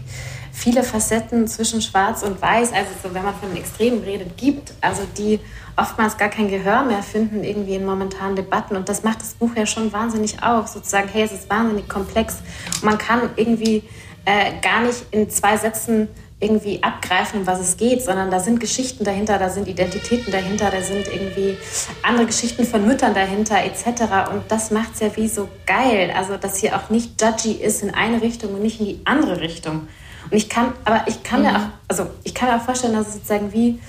[0.53, 4.73] viele Facetten zwischen Schwarz und Weiß, also so, wenn man von Extremen redet, gibt.
[4.81, 5.39] Also die
[5.77, 8.75] oftmals gar kein Gehör mehr finden irgendwie in momentanen Debatten.
[8.75, 12.37] Und das macht das Buch ja schon wahnsinnig auf, sozusagen, hey, es ist wahnsinnig komplex.
[12.75, 13.83] Und man kann irgendwie
[14.25, 16.07] äh, gar nicht in zwei Sätzen
[16.41, 20.71] irgendwie abgreifen, um was es geht, sondern da sind Geschichten dahinter, da sind Identitäten dahinter,
[20.71, 21.57] da sind irgendwie
[22.01, 24.31] andere Geschichten von Müttern dahinter etc.
[24.31, 27.83] Und das macht es ja wie so geil, also dass hier auch nicht judgy ist
[27.83, 29.87] in eine Richtung und nicht in die andere Richtung.
[30.29, 31.47] Und ich kann, aber ich kann mhm.
[31.47, 33.79] mir auch, also ich kann mir auch vorstellen, dass es sozusagen wie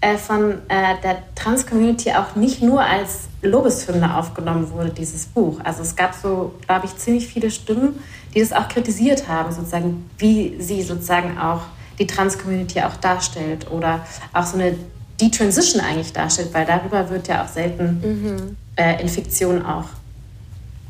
[0.00, 5.60] äh, von äh, der Trans-Community auch nicht nur als Lobeshymne aufgenommen wurde, dieses Buch.
[5.64, 7.98] Also es gab so, glaube ich, ziemlich viele Stimmen,
[8.34, 11.62] die das auch kritisiert haben, sozusagen, wie sie sozusagen auch
[11.98, 14.00] die Trans-Community auch darstellt oder
[14.32, 14.74] auch so eine
[15.20, 18.56] Detransition eigentlich darstellt, weil darüber wird ja auch selten mhm.
[18.76, 19.84] äh, in Fiktion auch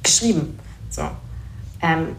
[0.02, 0.58] geschrieben.
[0.88, 1.02] So.
[1.82, 2.16] Ähm,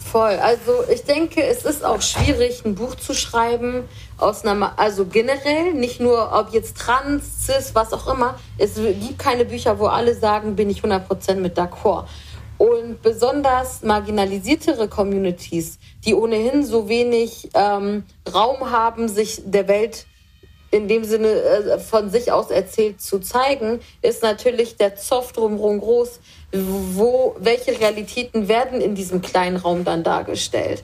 [0.00, 0.38] Voll.
[0.42, 3.84] Also ich denke, es ist auch schwierig, ein Buch zu schreiben
[4.18, 8.38] aus einer, also generell, nicht nur ob jetzt trans, cis, was auch immer.
[8.58, 12.06] Es gibt keine Bücher, wo alle sagen, bin ich 100% mit d'accord.
[12.58, 20.06] Und besonders marginalisiertere Communities, die ohnehin so wenig ähm, Raum haben, sich der Welt
[20.70, 25.80] in dem Sinne äh, von sich aus erzählt zu zeigen, ist natürlich der Zoff drumherum
[25.80, 26.20] groß.
[26.52, 30.82] Wo, welche Realitäten werden in diesem kleinen Raum dann dargestellt?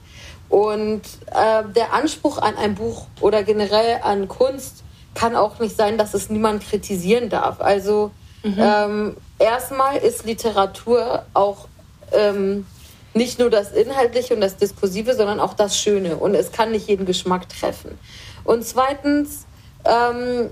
[0.49, 1.03] Und
[1.33, 6.15] äh, der Anspruch an ein Buch oder generell an Kunst kann auch nicht sein, dass
[6.15, 7.61] es niemand kritisieren darf.
[7.61, 8.13] Also
[8.45, 8.57] mhm.
[8.59, 11.67] ähm, erstmal ist Literatur auch
[12.13, 12.67] ähm,
[13.15, 16.17] nicht nur das Inhaltliche und das Diskursive, sondern auch das Schöne.
[16.17, 17.99] Und es kann nicht jeden Geschmack treffen.
[18.45, 19.46] Und zweitens
[19.87, 20.51] ähm,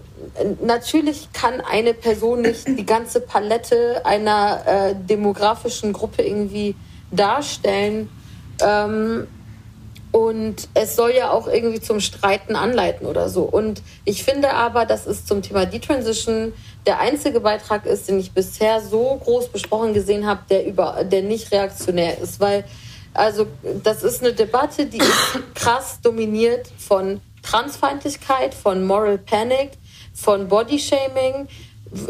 [0.63, 6.75] natürlich kann eine Person nicht die ganze Palette einer äh, demografischen Gruppe irgendwie
[7.11, 8.09] darstellen.
[8.61, 9.27] Ähm,
[10.13, 13.43] und es soll ja auch irgendwie zum Streiten anleiten oder so.
[13.43, 16.53] Und ich finde aber, dass es zum Thema Detransition
[16.87, 21.23] der einzige Beitrag ist, den ich bisher so groß besprochen gesehen habe, der über, der
[21.23, 22.65] nicht reaktionär ist, weil
[23.13, 23.47] also
[23.83, 29.73] das ist eine Debatte, die ist krass dominiert von Transfeindlichkeit, von Moral Panic,
[30.13, 31.47] von Bodyshaming,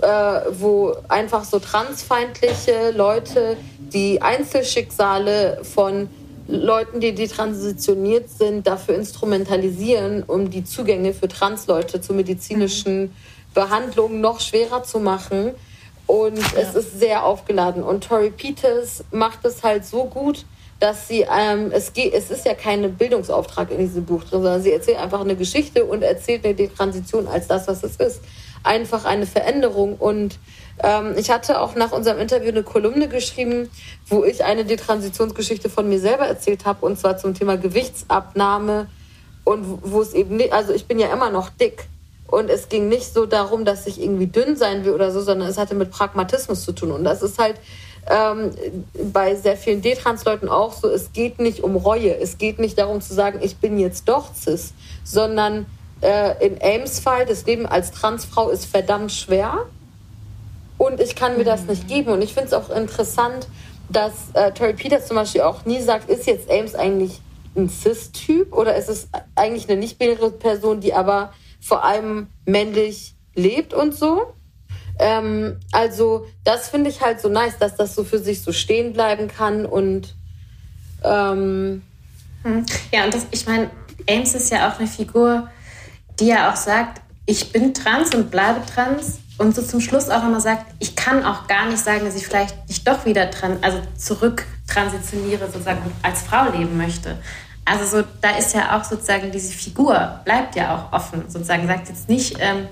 [0.00, 6.08] äh, wo einfach so transfeindliche Leute die Einzelschicksale von
[6.46, 13.12] Leuten, die detransitioniert sind, dafür instrumentalisieren, um die Zugänge für Transleute zu medizinischen mhm.
[13.54, 15.52] Behandlungen noch schwerer zu machen.
[16.06, 16.60] Und ja.
[16.60, 17.82] es ist sehr aufgeladen.
[17.82, 20.44] Und Tori Peters macht es halt so gut,
[20.80, 24.62] dass sie, ähm, es, geht, es ist ja kein Bildungsauftrag in diesem Buch drin, sondern
[24.62, 28.20] sie erzählt einfach eine Geschichte und erzählt eine Transition als das, was es ist.
[28.62, 29.96] Einfach eine Veränderung.
[29.96, 30.38] Und
[30.82, 33.70] ähm, ich hatte auch nach unserem Interview eine Kolumne geschrieben,
[34.08, 38.88] wo ich eine Detransitionsgeschichte von mir selber erzählt habe, und zwar zum Thema Gewichtsabnahme.
[39.44, 41.86] Und wo es eben nicht, also ich bin ja immer noch dick.
[42.26, 45.48] Und es ging nicht so darum, dass ich irgendwie dünn sein will oder so, sondern
[45.48, 46.90] es hatte mit Pragmatismus zu tun.
[46.90, 47.56] Und das ist halt
[48.08, 48.50] ähm,
[49.12, 53.00] bei sehr vielen D-Trans-Leuten auch so, es geht nicht um Reue, es geht nicht darum
[53.00, 54.74] zu sagen, ich bin jetzt doch cis,
[55.04, 55.66] sondern
[56.00, 59.66] äh, in Ames Fall, das Leben als Transfrau ist verdammt schwer
[60.76, 61.68] und ich kann mir das mhm.
[61.68, 62.12] nicht geben.
[62.12, 63.48] Und ich finde es auch interessant,
[63.88, 67.20] dass äh, Tori Peters zum Beispiel auch nie sagt, ist jetzt Ames eigentlich
[67.56, 73.72] ein Cis-Typ oder ist es eigentlich eine nicht-binäre Person, die aber vor allem männlich lebt
[73.72, 74.34] und so?
[74.98, 78.92] Ähm, also das finde ich halt so nice, dass das so für sich so stehen
[78.92, 80.14] bleiben kann und
[81.02, 81.82] ähm
[82.42, 82.64] hm.
[82.92, 83.70] ja, und das, ich meine,
[84.08, 85.48] Ames ist ja auch eine Figur,
[86.20, 90.22] die ja auch sagt, ich bin trans und bleibe trans und so zum Schluss auch
[90.22, 93.62] immer sagt, ich kann auch gar nicht sagen, dass ich vielleicht nicht doch wieder trans,
[93.62, 97.18] also zurück transitioniere sozusagen und als Frau leben möchte.
[97.64, 101.88] Also so, da ist ja auch sozusagen diese Figur bleibt ja auch offen sozusagen, sagt
[101.88, 102.68] jetzt nicht, ähm,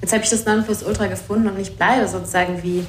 [0.00, 2.86] jetzt habe ich das Nonplusultra gefunden und ich bleibe sozusagen wie,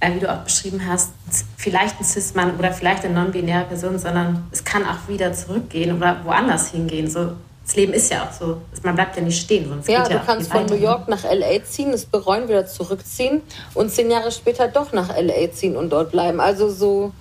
[0.00, 1.12] äh, wie du auch beschrieben hast,
[1.56, 6.24] vielleicht ein Cis-Mann oder vielleicht eine non-binäre Person, sondern es kann auch wieder zurückgehen oder
[6.24, 7.10] woanders hingehen.
[7.10, 7.32] So,
[7.64, 9.68] das Leben ist ja auch so, man bleibt ja nicht stehen.
[9.68, 13.42] Sonst ja, du ja kannst von New York nach LA ziehen, es bereuen, wieder zurückziehen
[13.74, 16.40] und zehn Jahre später doch nach LA ziehen und dort bleiben.
[16.40, 17.12] Also so,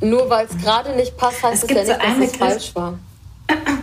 [0.00, 2.74] nur weil es gerade nicht passt, heißt es, es ja nicht, so dass es falsch
[2.74, 2.98] war.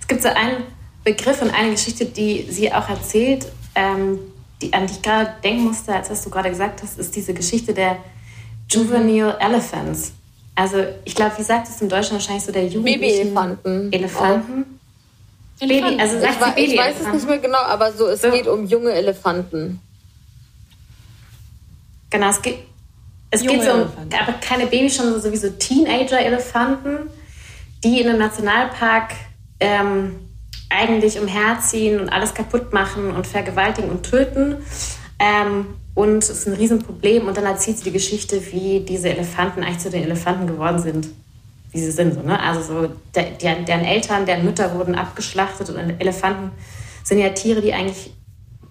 [0.00, 0.62] Es gibt so einen
[1.04, 4.18] Begriff und eine Geschichte, die sie auch erzählt, ähm,
[4.60, 7.32] die, an die ich gerade denken musste, als was du gerade gesagt hast, ist diese
[7.32, 7.96] Geschichte der
[8.68, 10.12] Juvenile Elephants.
[10.54, 13.92] Also ich glaube, wie sagt es im Deutschen wahrscheinlich so der jugendlichen Baby-Elefanten.
[13.92, 14.64] Elefanten.
[15.62, 15.66] Oh.
[15.66, 18.22] Baby, also sagt ich, sie Baby ich weiß es nicht mehr genau, aber so es
[18.22, 18.30] so.
[18.30, 19.80] geht um junge Elefanten.
[22.08, 22.58] Genau, es geht,
[23.30, 27.10] es geht so um, aber keine Babys, schon sowieso Teenager-Elefanten,
[27.84, 29.12] die in einem Nationalpark
[29.60, 30.29] ähm,
[30.70, 34.56] eigentlich umherziehen und alles kaputt machen und vergewaltigen und töten.
[35.18, 37.26] Ähm, und es ist ein Riesenproblem.
[37.26, 41.08] Und dann erzählt sie die Geschichte, wie diese Elefanten eigentlich zu den Elefanten geworden sind,
[41.72, 42.14] wie sie sind.
[42.14, 42.40] So, ne?
[42.40, 46.52] Also so, der, der, deren Eltern, deren Mütter wurden abgeschlachtet und Elefanten
[47.04, 48.12] sind ja Tiere, die eigentlich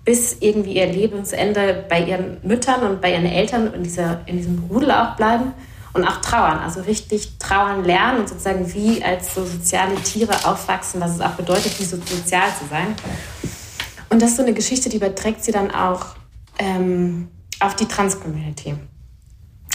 [0.05, 4.63] bis irgendwie ihr Lebensende bei ihren Müttern und bei ihren Eltern in, dieser, in diesem
[4.69, 5.53] Rudel auch bleiben.
[5.93, 11.01] Und auch trauern, also richtig trauern lernen und sozusagen wie als so soziale Tiere aufwachsen,
[11.01, 12.95] was es auch bedeutet, wie so sozial zu sein.
[14.09, 16.15] Und das ist so eine Geschichte, die überträgt sie dann auch
[16.57, 17.29] ähm,
[17.59, 18.75] auf die Trans-Community.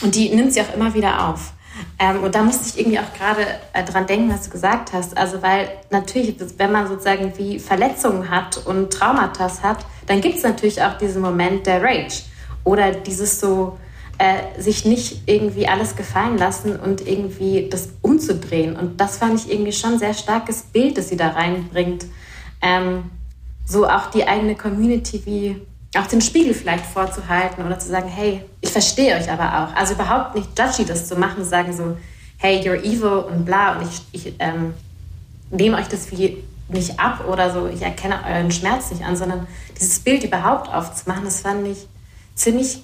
[0.03, 1.53] Und die nimmt sie auch immer wieder auf.
[1.99, 5.17] Ähm, und da musste ich irgendwie auch gerade äh, dran denken, was du gesagt hast.
[5.17, 10.43] Also, weil natürlich, wenn man sozusagen wie Verletzungen hat und Traumata hat, dann gibt es
[10.43, 12.23] natürlich auch diesen Moment der Rage.
[12.65, 13.79] Oder dieses so,
[14.19, 18.77] äh, sich nicht irgendwie alles gefallen lassen und irgendwie das umzudrehen.
[18.77, 22.07] Und das fand ich irgendwie schon ein sehr starkes Bild, das sie da reinbringt.
[22.63, 23.11] Ähm,
[23.67, 25.61] so auch die eigene Community wie
[25.97, 29.77] auch den Spiegel vielleicht vorzuhalten oder zu sagen, hey, ich verstehe euch aber auch.
[29.77, 31.97] Also überhaupt nicht judgy das zu machen, sagen so,
[32.39, 34.75] hey, you're evil und bla und ich, ich ähm,
[35.51, 39.47] nehme euch das wie nicht ab oder so, ich erkenne euren Schmerz nicht an, sondern
[39.79, 41.87] dieses Bild überhaupt aufzumachen, das fand ich
[42.35, 42.83] ziemlich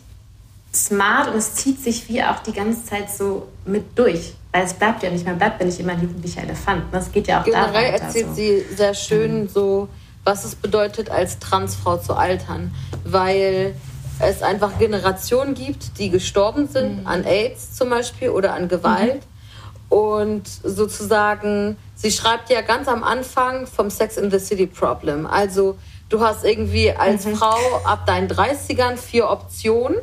[0.72, 4.34] smart und es zieht sich wie auch die ganze Zeit so mit durch.
[4.52, 6.84] Weil es bleibt ja nicht, man bleibt ja nicht immer ein jugendlicher Elefant.
[6.92, 7.12] Das ne?
[7.12, 8.34] geht ja auch Generell weiter, erzählt so.
[8.34, 9.48] sie sehr schön mhm.
[9.48, 9.88] so,
[10.24, 12.74] was es bedeutet, als Transfrau zu altern.
[13.04, 13.74] Weil
[14.20, 17.06] es einfach Generationen gibt, die gestorben sind mhm.
[17.06, 19.16] an AIDS zum Beispiel oder an Gewalt.
[19.16, 19.96] Mhm.
[19.96, 25.26] Und sozusagen, sie schreibt ja ganz am Anfang vom Sex in the City Problem.
[25.26, 27.36] Also du hast irgendwie als mhm.
[27.36, 29.96] Frau ab deinen 30ern vier Optionen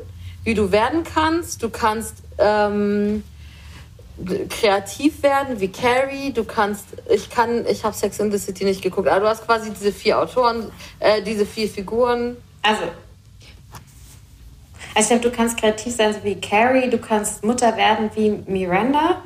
[0.48, 1.62] wie du werden kannst.
[1.62, 3.22] Du kannst ähm,
[4.50, 6.32] kreativ werden, wie Carrie.
[6.32, 9.45] Du kannst, ich kann, ich habe Sex in the City nicht geguckt, aber du hast
[9.45, 12.38] quasi diese vier Autoren, äh, diese vier Figuren.
[12.62, 12.84] Also,
[14.95, 16.89] also ich glaube, du kannst kreativ sein, so wie Carrie.
[16.89, 19.22] Du kannst Mutter werden wie Miranda.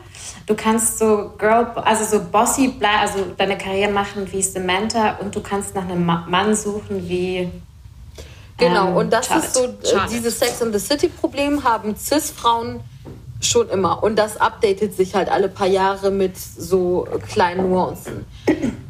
[0.47, 5.35] Du kannst so Girl, also so bossy bleiben, also deine Karriere machen wie Samantha und
[5.35, 7.47] du kannst nach einem Mann suchen wie
[8.61, 9.47] Genau, ähm, und das Charlotte.
[9.47, 10.13] ist so, äh, Charlotte.
[10.13, 12.79] dieses Sex in the City-Problem haben Cis-Frauen
[13.41, 14.03] schon immer.
[14.03, 18.25] Und das updatet sich halt alle paar Jahre mit so kleinen Nuancen.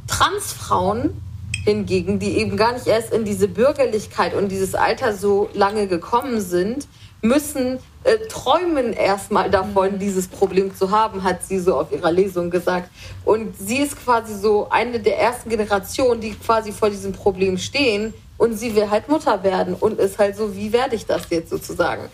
[0.07, 1.21] Transfrauen
[1.63, 6.41] hingegen, die eben gar nicht erst in diese Bürgerlichkeit und dieses Alter so lange gekommen
[6.41, 6.87] sind,
[7.21, 9.99] müssen äh, träumen erstmal davon, mhm.
[9.99, 12.89] dieses Problem zu haben, hat sie so auf ihrer Lesung gesagt.
[13.23, 18.13] Und sie ist quasi so eine der ersten Generationen, die quasi vor diesem Problem stehen
[18.41, 21.51] und sie will halt Mutter werden und ist halt so, wie werde ich das jetzt
[21.51, 22.09] sozusagen?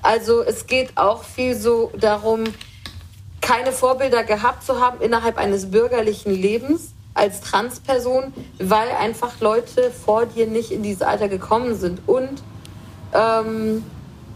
[0.00, 2.44] Also es geht auch viel so darum,
[3.40, 10.26] keine Vorbilder gehabt zu haben innerhalb eines bürgerlichen Lebens als Transperson, weil einfach Leute vor
[10.26, 12.00] dir nicht in dieses Alter gekommen sind.
[12.06, 12.44] Und
[13.12, 13.84] ähm,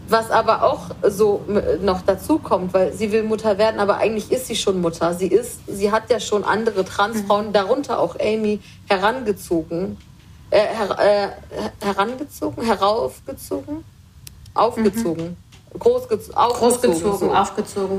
[0.09, 1.45] was aber auch so
[1.81, 5.13] noch dazu kommt, weil sie will Mutter werden, aber eigentlich ist sie schon Mutter.
[5.13, 9.95] Sie ist, sie hat ja schon andere Transfrauen, darunter auch Amy, herangezogen
[10.49, 13.83] äh, her, äh, herangezogen, heraufgezogen,
[14.53, 15.37] aufgezogen,
[15.73, 15.79] mhm.
[15.79, 17.33] Großgez aufgezogen, großgezogen, so.
[17.33, 17.97] aufgezogen,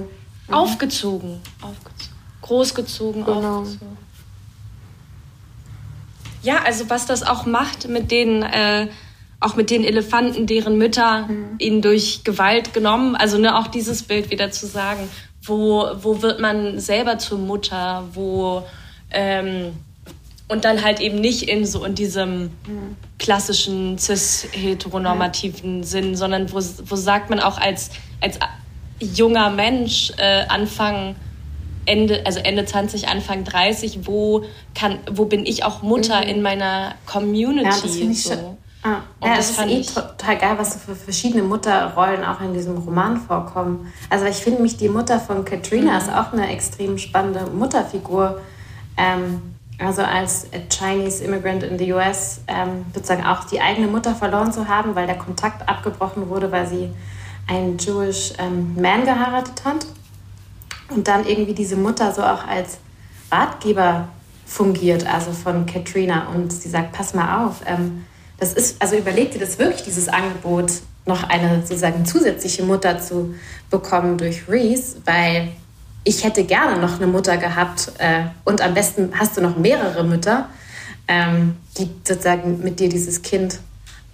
[0.49, 0.55] mhm.
[0.55, 3.61] aufgezogen, aufgezogen, großgezogen, genau.
[3.61, 3.99] aufgezogen.
[6.43, 8.89] Ja, also was das auch macht mit den äh,
[9.41, 11.55] auch mit den Elefanten, deren Mütter mhm.
[11.59, 15.09] ihnen durch Gewalt genommen, also ne, auch dieses Bild wieder zu sagen,
[15.43, 18.65] wo, wo wird man selber zur Mutter, wo
[19.11, 19.73] ähm,
[20.49, 22.51] und dann halt eben nicht in so in diesem
[23.19, 25.87] klassischen cis-heteronormativen ja.
[25.87, 27.91] Sinn, sondern wo, wo sagt man auch als,
[28.21, 28.39] als
[28.99, 31.15] junger Mensch äh, Anfang
[31.85, 34.45] Ende, also Ende 20, Anfang 30, wo
[34.75, 36.29] kann, wo bin ich auch Mutter mhm.
[36.29, 37.65] in meiner Community?
[37.65, 38.35] Ja, das finde ich so.
[38.35, 38.57] schon.
[38.83, 39.01] Ah.
[39.23, 42.77] Ja, das, das ist eh total geil, was so für verschiedene Mutterrollen auch in diesem
[42.79, 43.93] Roman vorkommen.
[44.09, 45.99] Also ich finde mich, die Mutter von Katrina mhm.
[45.99, 48.41] ist auch eine extrem spannende Mutterfigur.
[48.97, 54.53] Ähm, also als Chinese Immigrant in the US ähm, sozusagen auch die eigene Mutter verloren
[54.53, 56.91] zu haben, weil der Kontakt abgebrochen wurde, weil sie
[57.47, 59.87] einen Jewish ähm, Man geheiratet hat.
[60.91, 62.79] Und dann irgendwie diese Mutter so auch als
[63.31, 64.09] Ratgeber
[64.47, 66.29] fungiert, also von Katrina.
[66.35, 68.05] Und sie sagt, pass mal auf, ähm,
[68.39, 70.73] das ist, also überleg dir das wirklich, dieses Angebot,
[71.07, 73.35] noch eine sozusagen zusätzliche Mutter zu
[73.71, 75.49] bekommen durch Reese, weil
[76.05, 80.05] ich hätte gerne noch eine Mutter gehabt äh, und am besten hast du noch mehrere
[80.05, 80.49] Mütter,
[81.07, 83.61] ähm, die sozusagen mit dir dieses Kind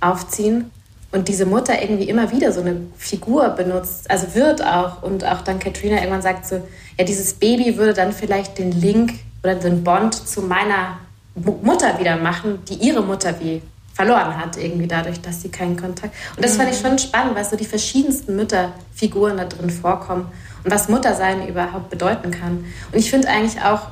[0.01, 0.70] aufziehen
[1.12, 5.43] und diese Mutter irgendwie immer wieder so eine Figur benutzt, also wird auch und auch
[5.43, 6.66] dann Katrina irgendwann sagt so,
[6.99, 9.12] ja, dieses Baby würde dann vielleicht den Link
[9.43, 10.99] oder den Bond zu meiner
[11.35, 13.62] Mutter wieder machen, die ihre Mutter wie
[13.93, 16.14] verloren hat, irgendwie dadurch, dass sie keinen Kontakt.
[16.37, 16.89] Und das fand ich mhm.
[16.89, 20.26] schon spannend, weil so die verschiedensten Mütterfiguren da drin vorkommen
[20.64, 22.64] was Muttersein überhaupt bedeuten kann.
[22.90, 23.88] Und ich finde eigentlich auch,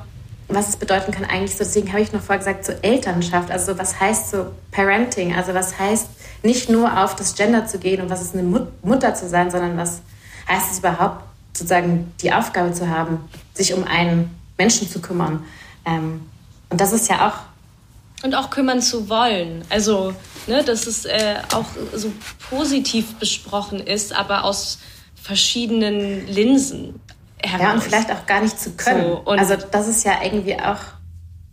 [0.49, 3.79] was es bedeuten kann, eigentlich so, deswegen habe ich noch vorher gesagt, so Elternschaft, also
[3.79, 6.09] was heißt so Parenting, also was heißt
[6.43, 9.51] nicht nur auf das Gender zu gehen und was ist eine Mut Mutter zu sein,
[9.51, 10.01] sondern was
[10.49, 13.19] heißt es überhaupt, sozusagen die Aufgabe zu haben,
[13.55, 15.45] sich um einen Menschen zu kümmern.
[15.85, 16.23] Ähm,
[16.71, 18.25] und das ist ja auch.
[18.25, 19.65] Und auch kümmern zu wollen.
[19.69, 20.15] Also,
[20.47, 22.13] ne, dass es äh, auch so
[22.51, 24.79] positiv besprochen ist, aber aus
[25.23, 27.01] verschiedenen Linsen.
[27.45, 27.61] Heraus.
[27.61, 29.03] Ja, und vielleicht auch gar nicht zu können.
[29.03, 30.79] So, also, das ist ja irgendwie auch.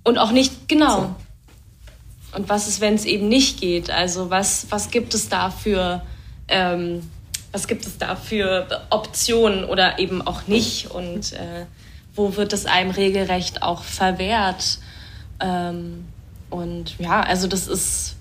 [0.03, 1.01] Und auch nicht, genau.
[1.01, 1.15] So.
[2.37, 3.89] Und was ist, wenn es eben nicht geht?
[3.89, 6.03] Also, was, was gibt es da für.
[6.47, 7.09] Ähm,
[7.51, 11.65] was gibt es da für Optionen oder eben auch nicht und äh,
[12.15, 14.79] wo wird es einem regelrecht auch verwehrt.
[15.39, 16.05] Ähm,
[16.49, 18.15] und ja, also das ist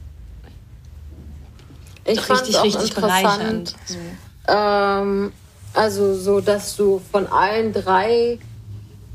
[2.05, 3.75] ich richtig, richtig bereichernd.
[3.85, 3.99] So.
[4.49, 5.33] Ähm,
[5.75, 8.39] also so, dass du von allen drei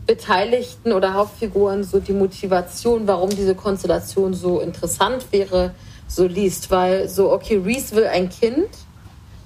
[0.06, 5.72] Beteiligten oder Hauptfiguren so die Motivation, warum diese Konstellation so interessant wäre,
[6.08, 6.72] so liest.
[6.72, 8.70] Weil so, okay, Reese will ein Kind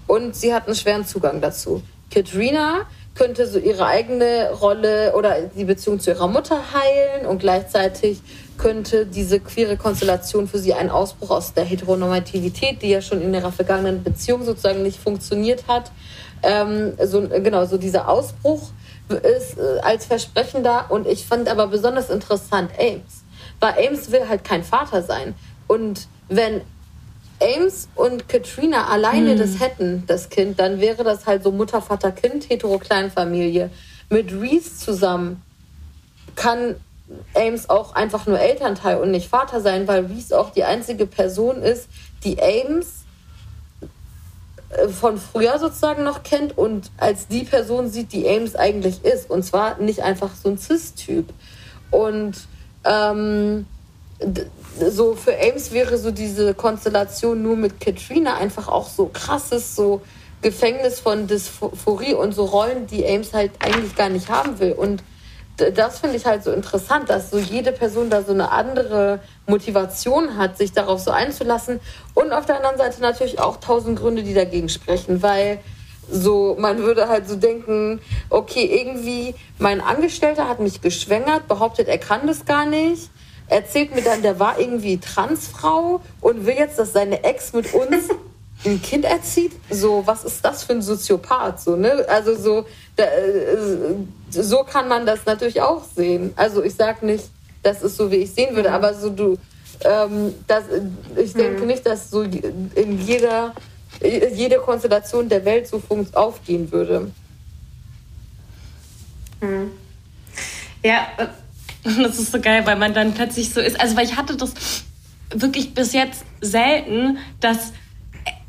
[0.08, 1.82] und sie hat einen schweren Zugang dazu.
[2.12, 2.86] Katrina
[3.16, 8.22] könnte so ihre eigene Rolle oder die Beziehung zu ihrer Mutter heilen und gleichzeitig
[8.58, 13.34] könnte diese queere Konstellation für sie ein Ausbruch aus der Heteronormativität, die ja schon in
[13.34, 15.92] ihrer vergangenen Beziehung sozusagen nicht funktioniert hat.
[16.44, 18.70] Ähm, so, genau, so dieser Ausbruch
[19.10, 23.24] ist äh, als Versprechen da und ich fand aber besonders interessant Ames,
[23.60, 25.34] weil Ames will halt kein Vater sein
[25.68, 26.62] und wenn
[27.42, 29.38] Ames und Katrina alleine hm.
[29.38, 33.70] das hätten, das Kind, dann wäre das halt so Mutter, Vater, Kind, hetero-Kleinfamilie.
[34.10, 35.44] Mit Reese zusammen
[36.36, 36.76] kann
[37.34, 41.62] Ames auch einfach nur Elternteil und nicht Vater sein, weil Reese auch die einzige Person
[41.62, 41.88] ist,
[42.24, 43.06] die Ames
[44.70, 49.30] äh, von früher sozusagen noch kennt und als die Person sieht, die Ames eigentlich ist.
[49.30, 51.34] Und zwar nicht einfach so ein Cis-Typ.
[51.92, 52.36] Und
[52.84, 53.66] ähm,
[54.90, 60.02] so für Ames wäre so diese Konstellation nur mit Katrina einfach auch so krasses, so
[60.42, 64.74] Gefängnis von Dysphorie und so Rollen, die Ames halt eigentlich gar nicht haben will.
[64.74, 65.04] Und
[65.58, 70.38] das finde ich halt so interessant, dass so jede Person da so eine andere Motivation
[70.38, 71.80] hat, sich darauf so einzulassen.
[72.14, 75.60] Und auf der anderen Seite natürlich auch tausend Gründe, die dagegen sprechen, weil
[76.10, 78.00] so, man würde halt so denken,
[78.30, 83.10] okay, irgendwie mein Angestellter hat mich geschwängert, behauptet, er kann das gar nicht
[83.48, 88.10] erzählt mir dann, der war irgendwie Transfrau und will jetzt, dass seine Ex mit uns
[88.66, 89.54] ein Kind erzieht.
[89.70, 91.62] So, was ist das für ein Soziopath?
[91.62, 92.06] So, ne?
[92.10, 93.96] Also so, da, äh,
[94.30, 96.34] so kann man das natürlich auch sehen.
[96.36, 97.26] Also ich sag nicht,
[97.64, 99.38] das ist so, wie ich sehen würde, aber so du,
[99.82, 100.66] ähm, das,
[101.16, 101.68] ich denke mhm.
[101.68, 103.54] nicht, dass so in jeder
[104.02, 105.82] jede Konstellation der Welt so
[106.14, 107.12] aufgehen würde.
[109.42, 109.72] Mhm.
[110.84, 111.08] Ja,
[111.84, 113.80] und das ist so geil, weil man dann plötzlich so ist.
[113.80, 114.54] Also, weil ich hatte das
[115.30, 117.74] wirklich bis jetzt selten, dass.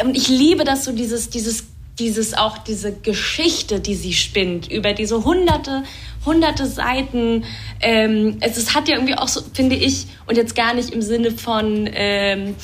[0.02, 1.64] Und ich liebe das so, dieses, dieses,
[1.98, 5.84] dieses auch diese Geschichte, die sie spinnt, über diese hunderte,
[6.24, 7.44] hunderte Seiten.
[7.80, 11.02] Ähm, es, es hat ja irgendwie auch so, finde ich, und jetzt gar nicht im
[11.02, 11.88] Sinne von.
[11.92, 12.54] Ähm,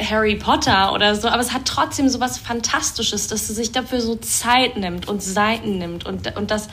[0.00, 4.00] Harry Potter oder so, aber es hat trotzdem so was Fantastisches, dass sie sich dafür
[4.00, 6.68] so Zeit nimmt und Seiten nimmt und, und das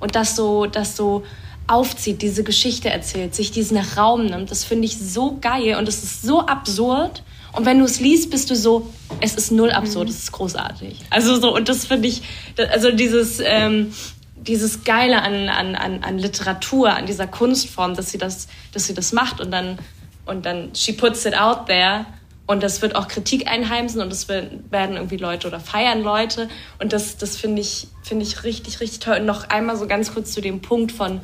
[0.00, 1.22] und das so, das so
[1.66, 4.50] aufzieht, diese Geschichte erzählt, sich diesen Raum nimmt.
[4.50, 7.22] Das finde ich so geil und es ist so absurd.
[7.54, 8.90] Und wenn du es liest, bist du so,
[9.20, 10.98] es ist null absurd, es ist großartig.
[11.10, 12.22] Also so, und das finde ich,
[12.70, 13.92] also dieses, ähm,
[14.36, 18.94] dieses Geile an, an, an, an Literatur, an dieser Kunstform, dass sie das, dass sie
[18.94, 19.78] das macht und dann,
[20.26, 22.06] und dann, she puts it out there
[22.46, 26.48] und das wird auch Kritik einheimsen und es werden irgendwie Leute oder feiern Leute
[26.80, 29.18] und das, das finde ich, finde ich richtig, richtig toll.
[29.18, 31.20] Und noch einmal so ganz kurz zu dem Punkt von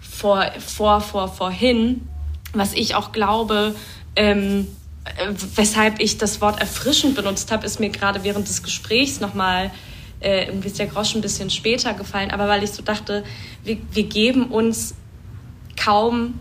[0.00, 2.06] vor, vor, vor, vorhin,
[2.52, 3.74] was ich auch glaube,
[4.14, 4.68] ähm,
[5.56, 9.70] weshalb ich das Wort erfrischend benutzt habe, ist mir gerade während des Gesprächs nochmal
[10.20, 13.24] äh, irgendwie ist der Groschen ein bisschen später gefallen, aber weil ich so dachte,
[13.64, 14.94] wir, wir geben uns
[15.76, 16.38] kaum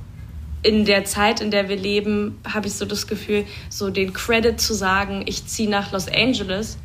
[0.63, 4.61] in der Zeit, in der wir leben, habe ich so das Gefühl, so den Credit
[4.61, 6.77] zu sagen, ich ziehe nach Los Angeles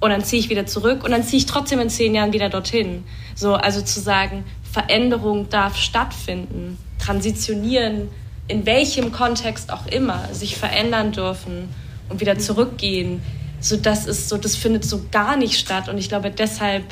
[0.00, 2.50] und dann ziehe ich wieder zurück und dann ziehe ich trotzdem in zehn Jahren wieder
[2.50, 3.04] dorthin.
[3.34, 8.08] So, also zu sagen, Veränderung darf stattfinden, transitionieren,
[8.48, 11.68] in welchem Kontext auch immer, sich verändern dürfen
[12.08, 13.22] und wieder zurückgehen.
[13.60, 15.88] So, das ist so, das findet so gar nicht statt.
[15.88, 16.84] Und ich glaube deshalb,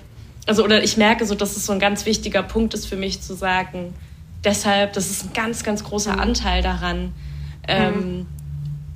[0.47, 3.21] also, oder ich merke so, dass es so ein ganz wichtiger Punkt ist für mich
[3.21, 3.95] zu sagen,
[4.45, 6.21] deshalb, das ist ein ganz, ganz großer mhm.
[6.21, 7.13] Anteil daran,
[7.69, 8.27] ähm, mhm.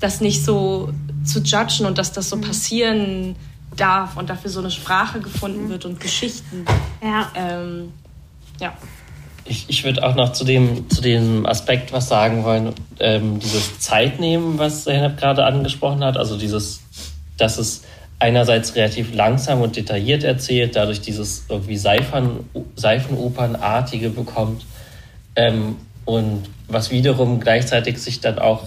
[0.00, 0.92] das nicht so
[1.24, 2.42] zu judgen und dass das so mhm.
[2.42, 3.36] passieren
[3.76, 6.64] darf und dafür so eine Sprache gefunden wird und Geschichten.
[7.02, 7.30] Ja.
[7.34, 7.92] Ähm,
[8.60, 8.72] ja.
[9.46, 13.78] Ich, ich würde auch noch zu dem, zu dem Aspekt was sagen wollen, ähm, dieses
[13.78, 16.80] Zeitnehmen, was Zeynep gerade angesprochen hat, also dieses,
[17.36, 17.82] dass es
[18.18, 24.64] einerseits relativ langsam und detailliert erzählt, dadurch dieses irgendwie Seifern, Seifenopernartige bekommt
[25.36, 25.76] ähm,
[26.06, 28.64] und was wiederum gleichzeitig sich dann auch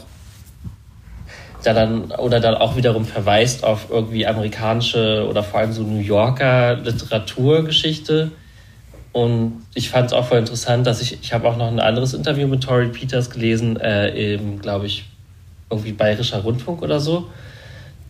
[1.74, 6.76] dann oder dann auch wiederum verweist auf irgendwie amerikanische oder vor allem so New Yorker
[6.76, 8.32] Literaturgeschichte.
[9.18, 12.14] Und ich fand es auch voll interessant, dass ich, ich habe auch noch ein anderes
[12.14, 15.06] Interview mit Tori Peters gelesen, äh, im, glaube ich,
[15.72, 17.28] irgendwie Bayerischer Rundfunk oder so,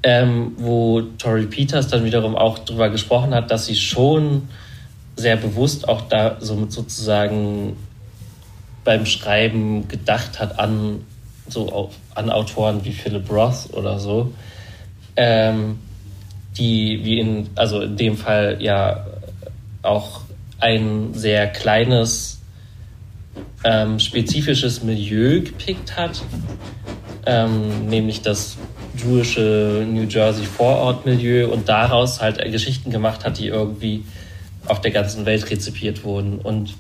[0.04, 4.50] ähm, wo Tori Peters dann wiederum auch darüber gesprochen hat, dass sie schon
[5.16, 7.78] sehr bewusst auch da somit sozusagen
[8.84, 11.06] beim Schreiben gedacht hat an
[11.48, 14.34] so auf, an Autoren wie Philip Roth oder so,
[15.16, 15.80] ähm,
[16.58, 19.06] die wie in, also in dem Fall ja
[19.84, 20.27] auch
[20.60, 22.40] ein sehr kleines,
[23.64, 26.22] ähm, spezifisches Milieu gepickt hat,
[27.26, 28.58] ähm, nämlich das
[28.98, 34.04] jüdische New Jersey Vorortmilieu und daraus halt Geschichten gemacht hat, die irgendwie
[34.66, 36.40] auf der ganzen Welt rezipiert wurden.
[36.40, 36.74] Und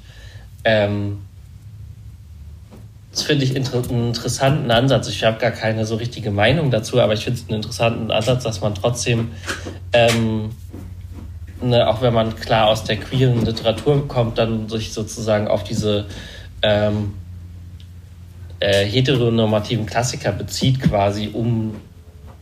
[0.63, 1.19] ähm,
[3.11, 5.07] das finde ich inter einen interessanten Ansatz.
[5.09, 8.43] Ich habe gar keine so richtige Meinung dazu, aber ich finde es einen interessanten Ansatz,
[8.43, 9.32] dass man trotzdem,
[9.91, 10.51] ähm,
[11.62, 16.05] ne, auch wenn man klar aus der queeren Literatur kommt, dann sich sozusagen auf diese
[16.62, 17.14] ähm,
[18.60, 21.76] äh, heteronormativen Klassiker bezieht, quasi, um,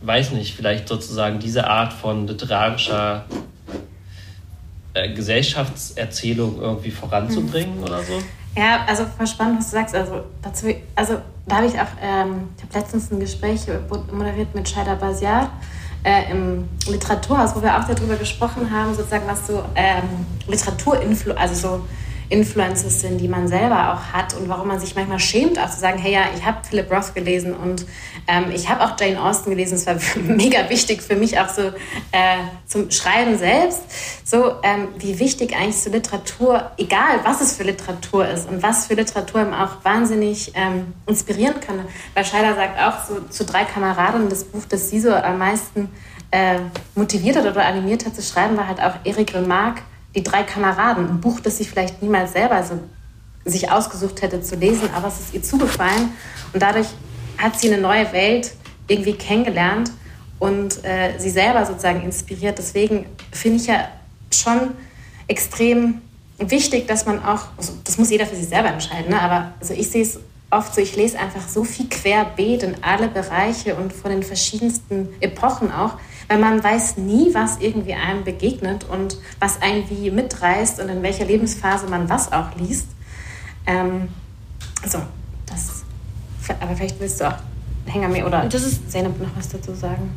[0.02, 3.24] weiß nicht, vielleicht sozusagen diese Art von literarischer
[4.94, 7.84] äh, Gesellschaftserzählung irgendwie voranzubringen mhm.
[7.84, 8.14] oder so.
[8.56, 9.94] Ja, also voll spannend, was du sagst.
[9.94, 13.60] Also, dazu, also da habe ich auch, ähm, ich habe letztens ein Gespräch
[14.10, 15.50] moderiert mit Shaida Basiar
[16.06, 20.04] äh, im Literaturhaus, wo wir auch darüber gesprochen haben, sozusagen, was so ähm,
[20.46, 21.84] Literaturinflu, also so
[22.28, 25.78] Influences sind, die man selber auch hat und warum man sich manchmal schämt, auch zu
[25.78, 27.86] sagen, hey ja, ich habe Philip Roth gelesen und
[28.26, 29.74] ähm, ich habe auch Jane Austen gelesen.
[29.74, 33.82] Es war mega wichtig für mich auch so äh, zum Schreiben selbst,
[34.24, 38.86] so ähm, wie wichtig eigentlich so Literatur, egal was es für Literatur ist und was
[38.86, 41.84] für Literatur eben auch wahnsinnig ähm, inspirieren kann.
[42.14, 45.88] Weil Scheider sagt auch so zu drei Kameraden, das Buch, das sie so am meisten
[46.30, 46.58] äh,
[46.94, 49.82] motiviert hat oder animiert hat zu schreiben, war halt auch Eric Remarque
[50.16, 52.80] die drei Kameraden, ein Buch, das sie vielleicht niemals selber so
[53.44, 56.10] sich ausgesucht hätte zu lesen, aber es ist ihr zugefallen
[56.52, 56.88] und dadurch
[57.38, 58.52] hat sie eine neue Welt
[58.88, 59.92] irgendwie kennengelernt
[60.38, 62.58] und äh, sie selber sozusagen inspiriert.
[62.58, 63.88] Deswegen finde ich ja
[64.32, 64.72] schon
[65.28, 66.00] extrem
[66.38, 69.20] wichtig, dass man auch, also das muss jeder für sich selber entscheiden, ne?
[69.20, 70.18] aber also ich sehe es
[70.50, 75.08] oft so, ich lese einfach so viel querbeet in alle Bereiche und von den verschiedensten
[75.20, 75.94] Epochen auch,
[76.28, 81.02] weil man weiß nie, was irgendwie einem begegnet und was einen wie mitreißt und in
[81.02, 82.88] welcher Lebensphase man was auch liest.
[83.66, 84.08] Ähm,
[84.84, 84.98] so,
[85.46, 85.84] das,
[86.60, 87.36] aber vielleicht willst du auch
[88.08, 90.10] mir oder das ist Zeynep noch was dazu sagen.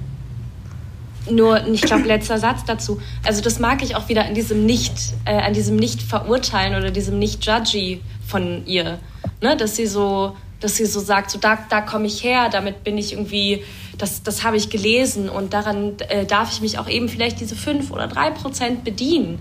[1.29, 2.99] Nur, ich glaube, letzter Satz dazu.
[3.23, 6.91] Also das mag ich auch wieder an diesem nicht, äh, an diesem nicht verurteilen oder
[6.91, 8.99] diesem nicht judgy von ihr,
[9.41, 9.55] ne?
[9.55, 12.97] dass sie so, dass sie so sagt, so da, da komme ich her, damit bin
[12.97, 13.63] ich irgendwie
[13.99, 17.55] das, das habe ich gelesen und daran äh, darf ich mich auch eben vielleicht diese
[17.55, 19.39] fünf oder drei Prozent bedienen.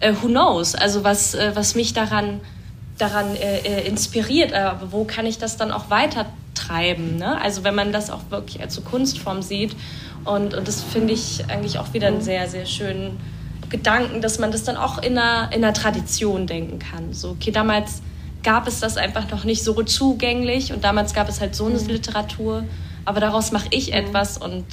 [0.00, 0.74] Äh, who knows?
[0.74, 2.40] Also was, äh, was mich daran,
[2.98, 7.16] daran äh, äh, inspiriert, aber wo kann ich das dann auch weiter treiben?
[7.16, 7.40] Ne?
[7.40, 9.76] Also wenn man das auch wirklich als so Kunstform sieht
[10.24, 13.18] und, und das finde ich eigentlich auch wieder einen sehr, sehr schönen
[13.68, 17.12] Gedanken, dass man das dann auch in einer, in einer Tradition denken kann.
[17.12, 18.02] So, okay, damals
[18.46, 21.78] gab es das einfach noch nicht so zugänglich und damals gab es halt so eine
[21.78, 21.88] mhm.
[21.88, 22.64] Literatur
[23.06, 24.64] aber daraus mache ich etwas und,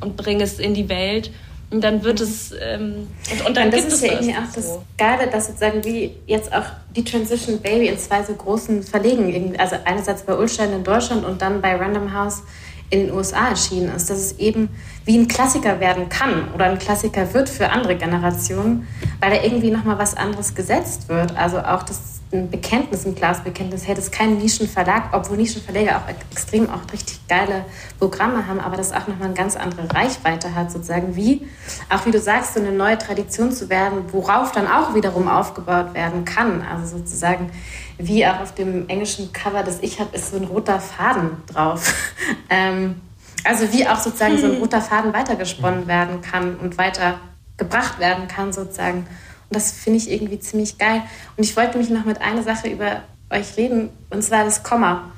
[0.00, 1.30] und bringe es in die Welt.
[1.70, 2.52] Und dann wird es.
[2.60, 6.12] Ähm, und, und dann das gibt ist ja irgendwie auch das Geile, dass sozusagen wie
[6.26, 6.64] jetzt auch
[6.94, 11.42] die Transition Baby in zwei so großen Verlegen, also einerseits bei Ulstein in Deutschland und
[11.42, 12.42] dann bei Random House
[12.90, 14.68] in den USA erschienen ist, dass es eben
[15.04, 18.86] wie ein Klassiker werden kann oder ein Klassiker wird für andere Generationen,
[19.20, 21.36] weil da irgendwie nochmal was anderes gesetzt wird.
[21.36, 23.86] Also auch das ein Bekenntnis, ein Glasbekenntnis.
[23.86, 27.64] Hey, das ist kein Nischenverlag, obwohl Nischenverleger auch extrem auch richtig geile
[27.98, 31.46] Programme haben, aber das auch nochmal eine ganz andere Reichweite hat, sozusagen, wie,
[31.88, 35.94] auch wie du sagst, so eine neue Tradition zu werden, worauf dann auch wiederum aufgebaut
[35.94, 36.62] werden kann.
[36.62, 37.50] Also sozusagen,
[37.98, 41.94] wie auch auf dem englischen Cover, das ich habe, ist so ein roter Faden drauf.
[42.50, 42.96] ähm,
[43.44, 48.52] also wie auch sozusagen so ein roter Faden weitergesponnen werden kann und weitergebracht werden kann,
[48.52, 49.06] sozusagen.
[49.48, 51.02] Und das finde ich irgendwie ziemlich geil.
[51.36, 55.10] Und ich wollte mich noch mit einer Sache über euch reden, und zwar das Komma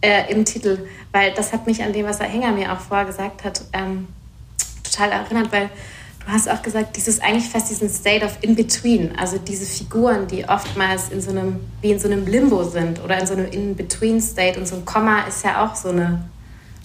[0.00, 3.06] äh, im Titel, weil das hat mich an dem, was Herr Hänger mir auch vorher
[3.06, 4.08] gesagt hat, ähm,
[4.84, 5.70] total erinnert, weil
[6.24, 10.48] du hast auch gesagt, dieses eigentlich fast diesen State of In-Between, also diese Figuren, die
[10.48, 14.58] oftmals in so einem, wie in so einem Limbo sind oder in so einem In-Between-State
[14.58, 16.24] und so ein Komma ist ja auch so eine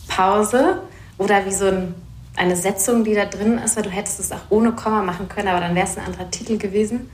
[0.08, 0.82] Pause
[1.18, 1.96] oder wie so ein
[2.36, 5.48] eine Setzung, die da drin ist, weil du hättest es auch ohne Komma machen können,
[5.50, 7.10] aber dann wäre es ein anderer Titel gewesen.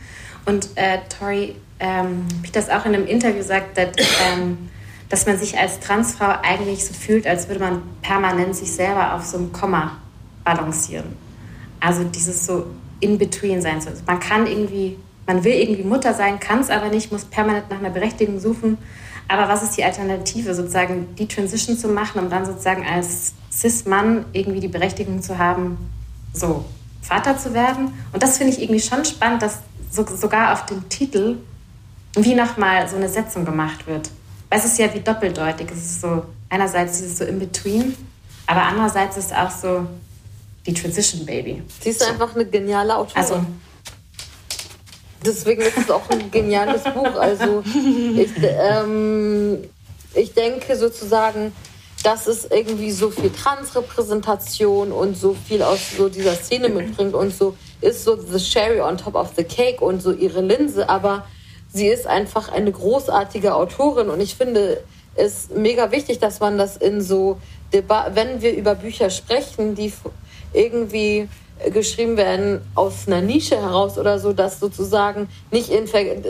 [0.46, 3.90] Und äh, Tori ähm, Peters auch in einem Interview sagt, dass,
[4.34, 4.70] ähm,
[5.10, 9.26] dass man sich als Transfrau eigentlich so fühlt, als würde man permanent sich selber auf
[9.26, 9.98] so einem Komma
[10.44, 11.18] balancieren.
[11.80, 12.68] Also dieses so
[13.00, 13.76] in between sein.
[13.76, 17.70] Also man kann irgendwie, man will irgendwie Mutter sein, kann es aber nicht, muss permanent
[17.70, 18.78] nach einer Berechtigung suchen.
[19.30, 24.26] Aber was ist die Alternative, sozusagen die Transition zu machen, um dann sozusagen als Cis-Mann
[24.34, 25.78] irgendwie die Berechtigung zu haben,
[26.34, 26.66] so
[27.02, 27.94] Vater zu werden?
[28.12, 29.60] Und das finde ich irgendwie schon spannend, dass
[29.92, 31.38] so, sogar auf dem Titel
[32.16, 34.10] wie nochmal so eine Setzung gemacht wird.
[34.50, 35.70] Weil es ist ja wie doppeldeutig.
[35.72, 37.96] Es ist so einerseits dieses so in between,
[38.48, 39.86] aber andererseits ist auch so
[40.66, 41.62] die Transition Baby.
[41.82, 42.10] Sie ist so.
[42.10, 43.22] einfach eine geniale Autorin.
[43.22, 43.46] Also,
[45.26, 47.16] Deswegen ist es auch ein geniales Buch.
[47.20, 47.64] Also
[48.16, 49.60] ich, ähm,
[50.14, 51.54] ich denke sozusagen,
[52.04, 57.36] dass es irgendwie so viel Transrepräsentation und so viel aus so dieser Szene mitbringt und
[57.36, 60.88] so ist so the cherry on top of the cake und so ihre Linse.
[60.88, 61.26] Aber
[61.74, 64.82] sie ist einfach eine großartige Autorin und ich finde
[65.16, 67.38] es mega wichtig, dass man das in so
[67.74, 69.92] Debatten, wenn wir über Bücher sprechen, die
[70.54, 71.28] irgendwie
[71.72, 75.88] geschrieben werden aus einer Nische heraus oder so, dass sozusagen nicht in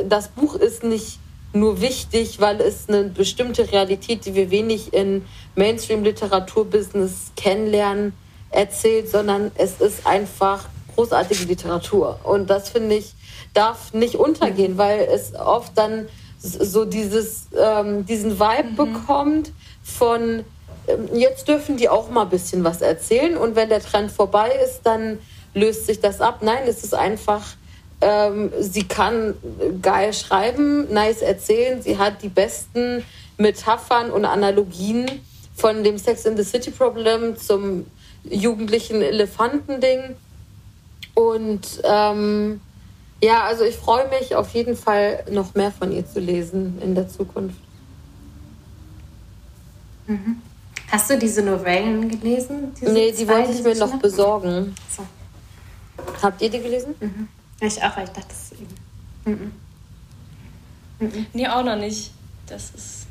[0.10, 1.20] das Buch ist nicht
[1.54, 5.26] nur wichtig, weil es eine bestimmte Realität, die wir wenig in
[5.56, 8.14] Mainstream-Literaturbusiness kennenlernen,
[8.52, 10.66] erzählt, sondern es ist einfach
[10.96, 12.20] großartige Literatur.
[12.24, 13.14] Und das finde ich
[13.54, 16.08] darf nicht untergehen, weil es oft dann
[16.40, 18.76] so dieses ähm, diesen Vibe mhm.
[18.76, 19.52] bekommt
[19.84, 20.44] von
[21.14, 24.82] jetzt dürfen die auch mal ein bisschen was erzählen und wenn der Trend vorbei ist,
[24.84, 25.20] dann
[25.54, 26.40] löst sich das ab.
[26.42, 27.44] Nein, es ist einfach,
[28.02, 29.36] ähm, sie kann
[29.82, 33.04] geil schreiben, nice erzählen, sie hat die besten
[33.38, 35.06] Metaphern und Analogien
[35.56, 37.86] von dem Sex in the City Problem zum
[38.24, 40.16] jugendlichen Elefantending.
[41.14, 42.62] Und ähm,
[43.22, 46.96] ja, also ich freue mich auf jeden Fall noch mehr von ihr zu lesen in
[46.96, 47.60] der Zukunft.
[50.08, 50.42] Mhm.
[50.92, 52.74] Hast du diese Novellen gelesen?
[52.80, 54.74] Diese nee, die wollte ich mir noch noch besorgen.
[54.90, 55.06] So.
[56.22, 56.96] Habt ihr die gelesen?
[57.00, 57.28] Mhm.
[57.62, 58.76] Ich auch, weil ich dachte, das ist eben.
[59.26, 59.52] Mhm.
[61.00, 61.26] Mhm.
[61.34, 62.12] Nee, auch noch nicht.
[62.48, 63.06] Das ist.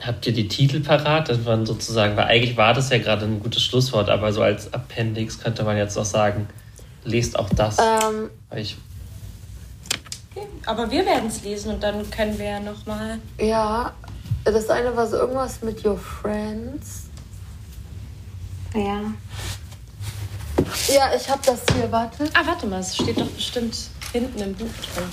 [0.00, 1.28] Habt ihr die Titel parat?
[1.28, 4.72] Das waren sozusagen, weil eigentlich war das ja gerade ein gutes Schlusswort, aber so als
[4.74, 6.48] Appendix könnte man jetzt noch sagen,
[7.04, 7.78] lest auch das.
[7.78, 8.76] Ähm, ich
[10.34, 10.46] okay.
[10.66, 13.18] Aber wir werden es lesen und dann können wir ja nochmal.
[13.38, 13.94] Ja,
[14.52, 17.04] das eine war so irgendwas mit Your Friends.
[18.74, 19.00] Ja.
[20.88, 22.28] Ja, ich habe das hier, warte.
[22.34, 23.76] Ah, warte mal, es steht doch bestimmt
[24.12, 25.04] hinten im Buch drin.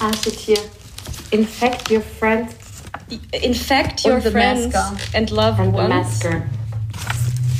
[0.00, 0.58] Ah, steht hier.
[1.30, 2.54] Infect your friends.
[3.32, 4.96] Infect your friends masker.
[5.14, 6.20] and love and ones.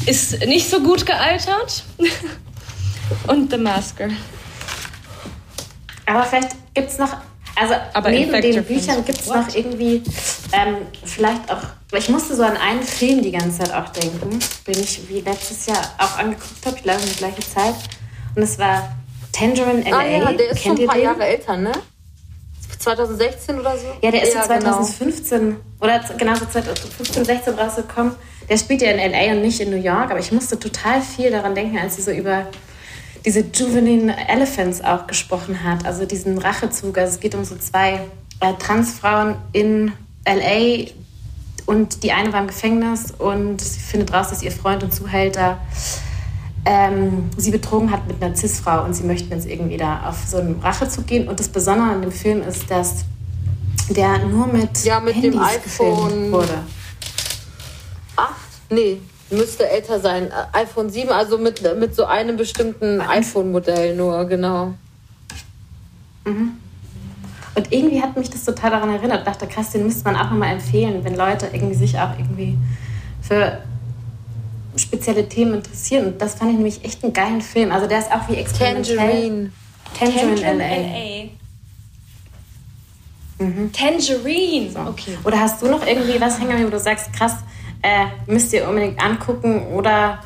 [0.06, 1.84] Ist nicht so gut gealtert.
[3.28, 4.08] Und The Masker.
[6.06, 7.16] Aber vielleicht gibt es noch
[7.56, 10.02] also Aber neben den Büchern gibt es noch irgendwie
[10.52, 11.62] ähm, vielleicht auch,
[11.96, 15.66] ich musste so an einen Film die ganze Zeit auch denken, den ich wie letztes
[15.66, 17.74] Jahr auch angeguckt habe, ich glaube in die gleiche Zeit.
[18.34, 18.96] Und es war
[19.32, 19.96] Tangerine LA.
[19.96, 21.72] Ah ja, der ist Kennt schon ein paar Jahre älter, ne?
[22.78, 23.86] 2016 oder so?
[24.02, 25.56] Ja, der ist ja, 2015 genau.
[25.80, 28.14] oder genau so 2015, 16 rausgekommen.
[28.48, 31.30] Der spielt ja in LA und nicht in New York, aber ich musste total viel
[31.30, 32.46] daran denken, als sie so über
[33.24, 36.98] diese Juvenile Elephants auch gesprochen hat, also diesen Rachezug.
[36.98, 38.00] Also es geht um so zwei
[38.40, 39.92] äh, Transfrauen in
[40.26, 40.90] LA
[41.66, 45.58] und die eine war im Gefängnis und sie findet raus, dass ihr Freund und Zuhälter
[46.66, 50.38] ähm, sie betrogen hat mit einer Cis-Frau und sie möchten jetzt irgendwie da auf so
[50.38, 51.28] einen Rachezug gehen.
[51.28, 53.04] Und das Besondere an dem Film ist, dass
[53.90, 56.58] der nur mit, ja, mit Handys dem iPhone wurde.
[58.16, 58.34] Acht?
[58.70, 58.98] Nee,
[59.30, 60.30] Müsste älter sein.
[60.52, 64.74] iPhone 7, also mit, mit so einem bestimmten iPhone-Modell nur, genau.
[66.24, 66.52] Mhm.
[67.54, 69.20] Und irgendwie hat mich das total daran erinnert.
[69.20, 72.58] Ich dachte, krass, den müsste man auch nochmal empfehlen, wenn Leute irgendwie sich auch irgendwie
[73.22, 73.60] für
[74.76, 76.06] spezielle Themen interessieren.
[76.06, 77.70] Und das fand ich nämlich echt einen geilen Film.
[77.70, 78.96] Also der ist auch wie experimentell.
[78.96, 79.52] Tangerine.
[79.98, 81.30] Tangerine, Tangerine
[83.38, 83.44] LA.
[83.44, 83.72] Mhm.
[83.72, 84.70] Tangerine.
[84.70, 84.80] So.
[84.80, 85.18] Okay.
[85.24, 87.36] Oder hast du noch irgendwie was hängen, wo du sagst, krass,
[87.84, 90.20] äh, müsst ihr unbedingt angucken oder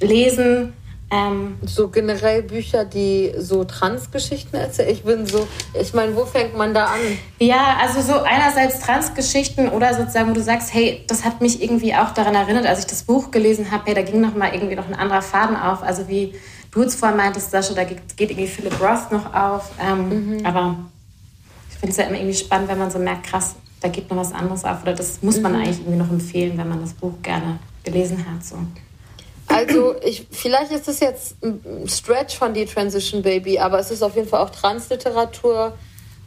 [0.00, 0.72] lesen.
[1.10, 4.88] Ähm, so generell Bücher, die so Transgeschichten erzählen.
[4.88, 5.46] Ich bin so,
[5.78, 7.00] ich meine, wo fängt man da an?
[7.38, 11.94] Ja, also so einerseits Transgeschichten oder sozusagen, wo du sagst, hey, das hat mich irgendwie
[11.94, 14.76] auch daran erinnert, als ich das Buch gelesen habe, hey, da ging noch mal irgendwie
[14.76, 15.82] noch ein anderer Faden auf.
[15.82, 16.32] Also wie
[16.70, 19.70] du es vorhin meintest, Sascha, da geht, geht irgendwie Philip Roth noch auf.
[19.78, 20.46] Ähm, mhm.
[20.46, 20.76] Aber
[21.70, 24.16] ich finde es ja immer irgendwie spannend, wenn man so merkt, krass, da geht noch
[24.16, 24.82] was anderes auf.
[24.82, 25.58] Oder das muss man mhm.
[25.58, 28.44] eigentlich irgendwie noch empfehlen, wenn man das Buch gerne gelesen hat.
[28.44, 28.56] So.
[29.48, 34.02] Also ich, vielleicht ist es jetzt ein Stretch von die Transition Baby, aber es ist
[34.02, 35.74] auf jeden Fall auch Transliteratur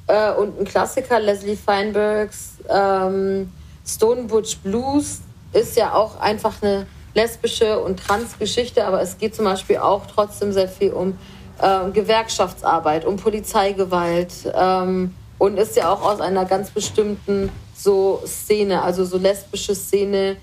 [0.08, 3.52] äh, und ein Klassiker, Leslie Feinbergs ähm,
[3.86, 5.22] Stone Butch Blues
[5.54, 10.06] ist ja auch einfach eine lesbische und trans Geschichte, aber es geht zum Beispiel auch
[10.06, 11.18] trotzdem sehr viel um
[11.62, 15.14] äh, Gewerkschaftsarbeit, um Polizeigewalt ähm,
[15.46, 20.38] und ist ja auch aus einer ganz bestimmten so Szene, also so lesbische Szene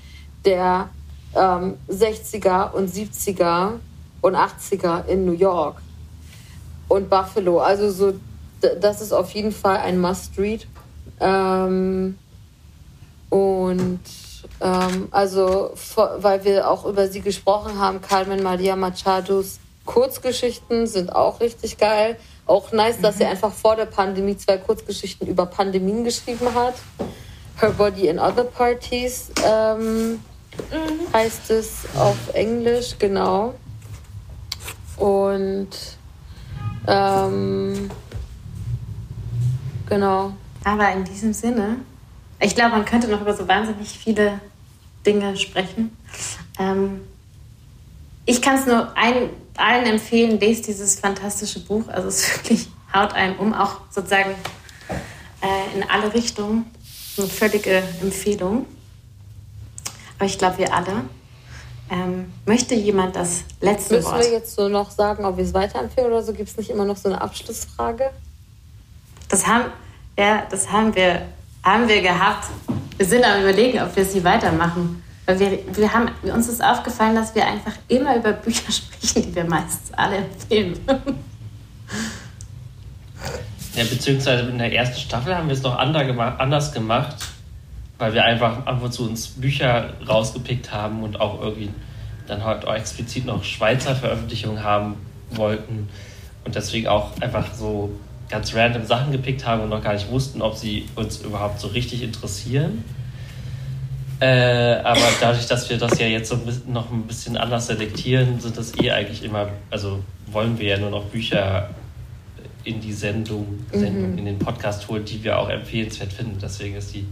[0.45, 0.91] der
[1.35, 3.73] ähm, 60er und 70er
[4.21, 5.83] und 80er in New York
[6.87, 7.59] und Buffalo.
[7.59, 8.15] Also so,
[8.61, 10.69] das ist auf jeden Fall ein Must-Read.
[11.19, 12.17] Ähm,
[13.29, 14.01] und
[14.61, 15.73] ähm, also,
[16.19, 22.17] weil wir auch über sie gesprochen haben, Carmen Maria Machados Kurzgeschichten sind auch richtig geil.
[22.47, 23.31] Auch nice, dass sie mhm.
[23.31, 26.75] einfach vor der Pandemie zwei Kurzgeschichten über Pandemien geschrieben hat.
[27.61, 30.19] Her Body in Other Parties ähm, mhm.
[31.13, 33.55] heißt es auf Englisch, genau.
[34.97, 35.69] Und
[36.87, 37.91] ähm,
[39.89, 40.33] genau.
[40.65, 41.77] Aber in diesem Sinne,
[42.41, 44.41] ich glaube, man könnte noch über so wahnsinnig viele
[45.07, 45.97] Dinge sprechen.
[46.59, 47.03] Ähm,
[48.25, 51.89] ich kann es nur ein, allen empfehlen, lest dieses fantastische Buch.
[51.89, 54.35] Also es wirklich haut einen um, auch sozusagen
[55.41, 56.67] äh, in alle Richtungen.
[57.19, 58.67] Eine völlige Empfehlung.
[60.19, 61.05] Aber ich glaube, wir alle.
[61.91, 64.19] Ähm, möchte jemand das letzte Müssen Wort?
[64.19, 66.33] Müssen wir jetzt so noch sagen, ob wir es weiterempfehlen oder so?
[66.33, 68.11] Gibt es nicht immer noch so eine Abschlussfrage?
[69.29, 69.65] Das haben,
[70.19, 71.23] ja, das haben wir,
[71.63, 72.47] haben wir gehabt.
[72.97, 75.03] Wir sind am überlegen, ob wir sie weitermachen.
[75.27, 79.45] Wir, wir haben, uns ist aufgefallen, dass wir einfach immer über Bücher sprechen, die wir
[79.45, 80.79] meistens alle empfehlen
[83.75, 87.17] Ja, beziehungsweise in der ersten Staffel haben wir es noch anders gemacht,
[87.99, 91.71] weil wir einfach ab und zu uns Bücher rausgepickt haben und auch irgendwie
[92.27, 94.97] dann halt auch explizit noch Schweizer Veröffentlichungen haben
[95.31, 95.89] wollten
[96.45, 97.99] und deswegen auch einfach so
[98.29, 101.69] ganz random Sachen gepickt haben und noch gar nicht wussten, ob sie uns überhaupt so
[101.69, 102.85] richtig interessieren.
[104.23, 108.57] Äh, aber dadurch, dass wir das ja jetzt so noch ein bisschen anders selektieren, sind
[108.57, 111.71] das eh eigentlich immer, also wollen wir ja nur noch Bücher
[112.63, 114.19] in die Sendung, Sendung mhm.
[114.19, 116.39] in den Podcast holen, die wir auch empfehlenswert finden.
[116.41, 117.05] Deswegen ist die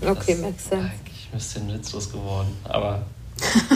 [0.00, 0.76] okay, makes sense.
[0.76, 2.56] eigentlich ein bisschen witzlos geworden.
[2.64, 3.04] Aber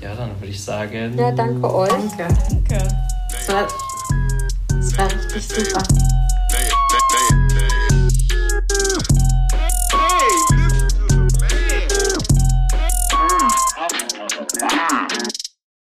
[0.00, 1.18] ja, dann würde ich sagen.
[1.18, 1.90] Ja, danke euch.
[1.90, 2.26] Danke.
[2.48, 2.88] Danke.
[3.30, 3.68] Das war,
[4.68, 5.82] das war richtig super.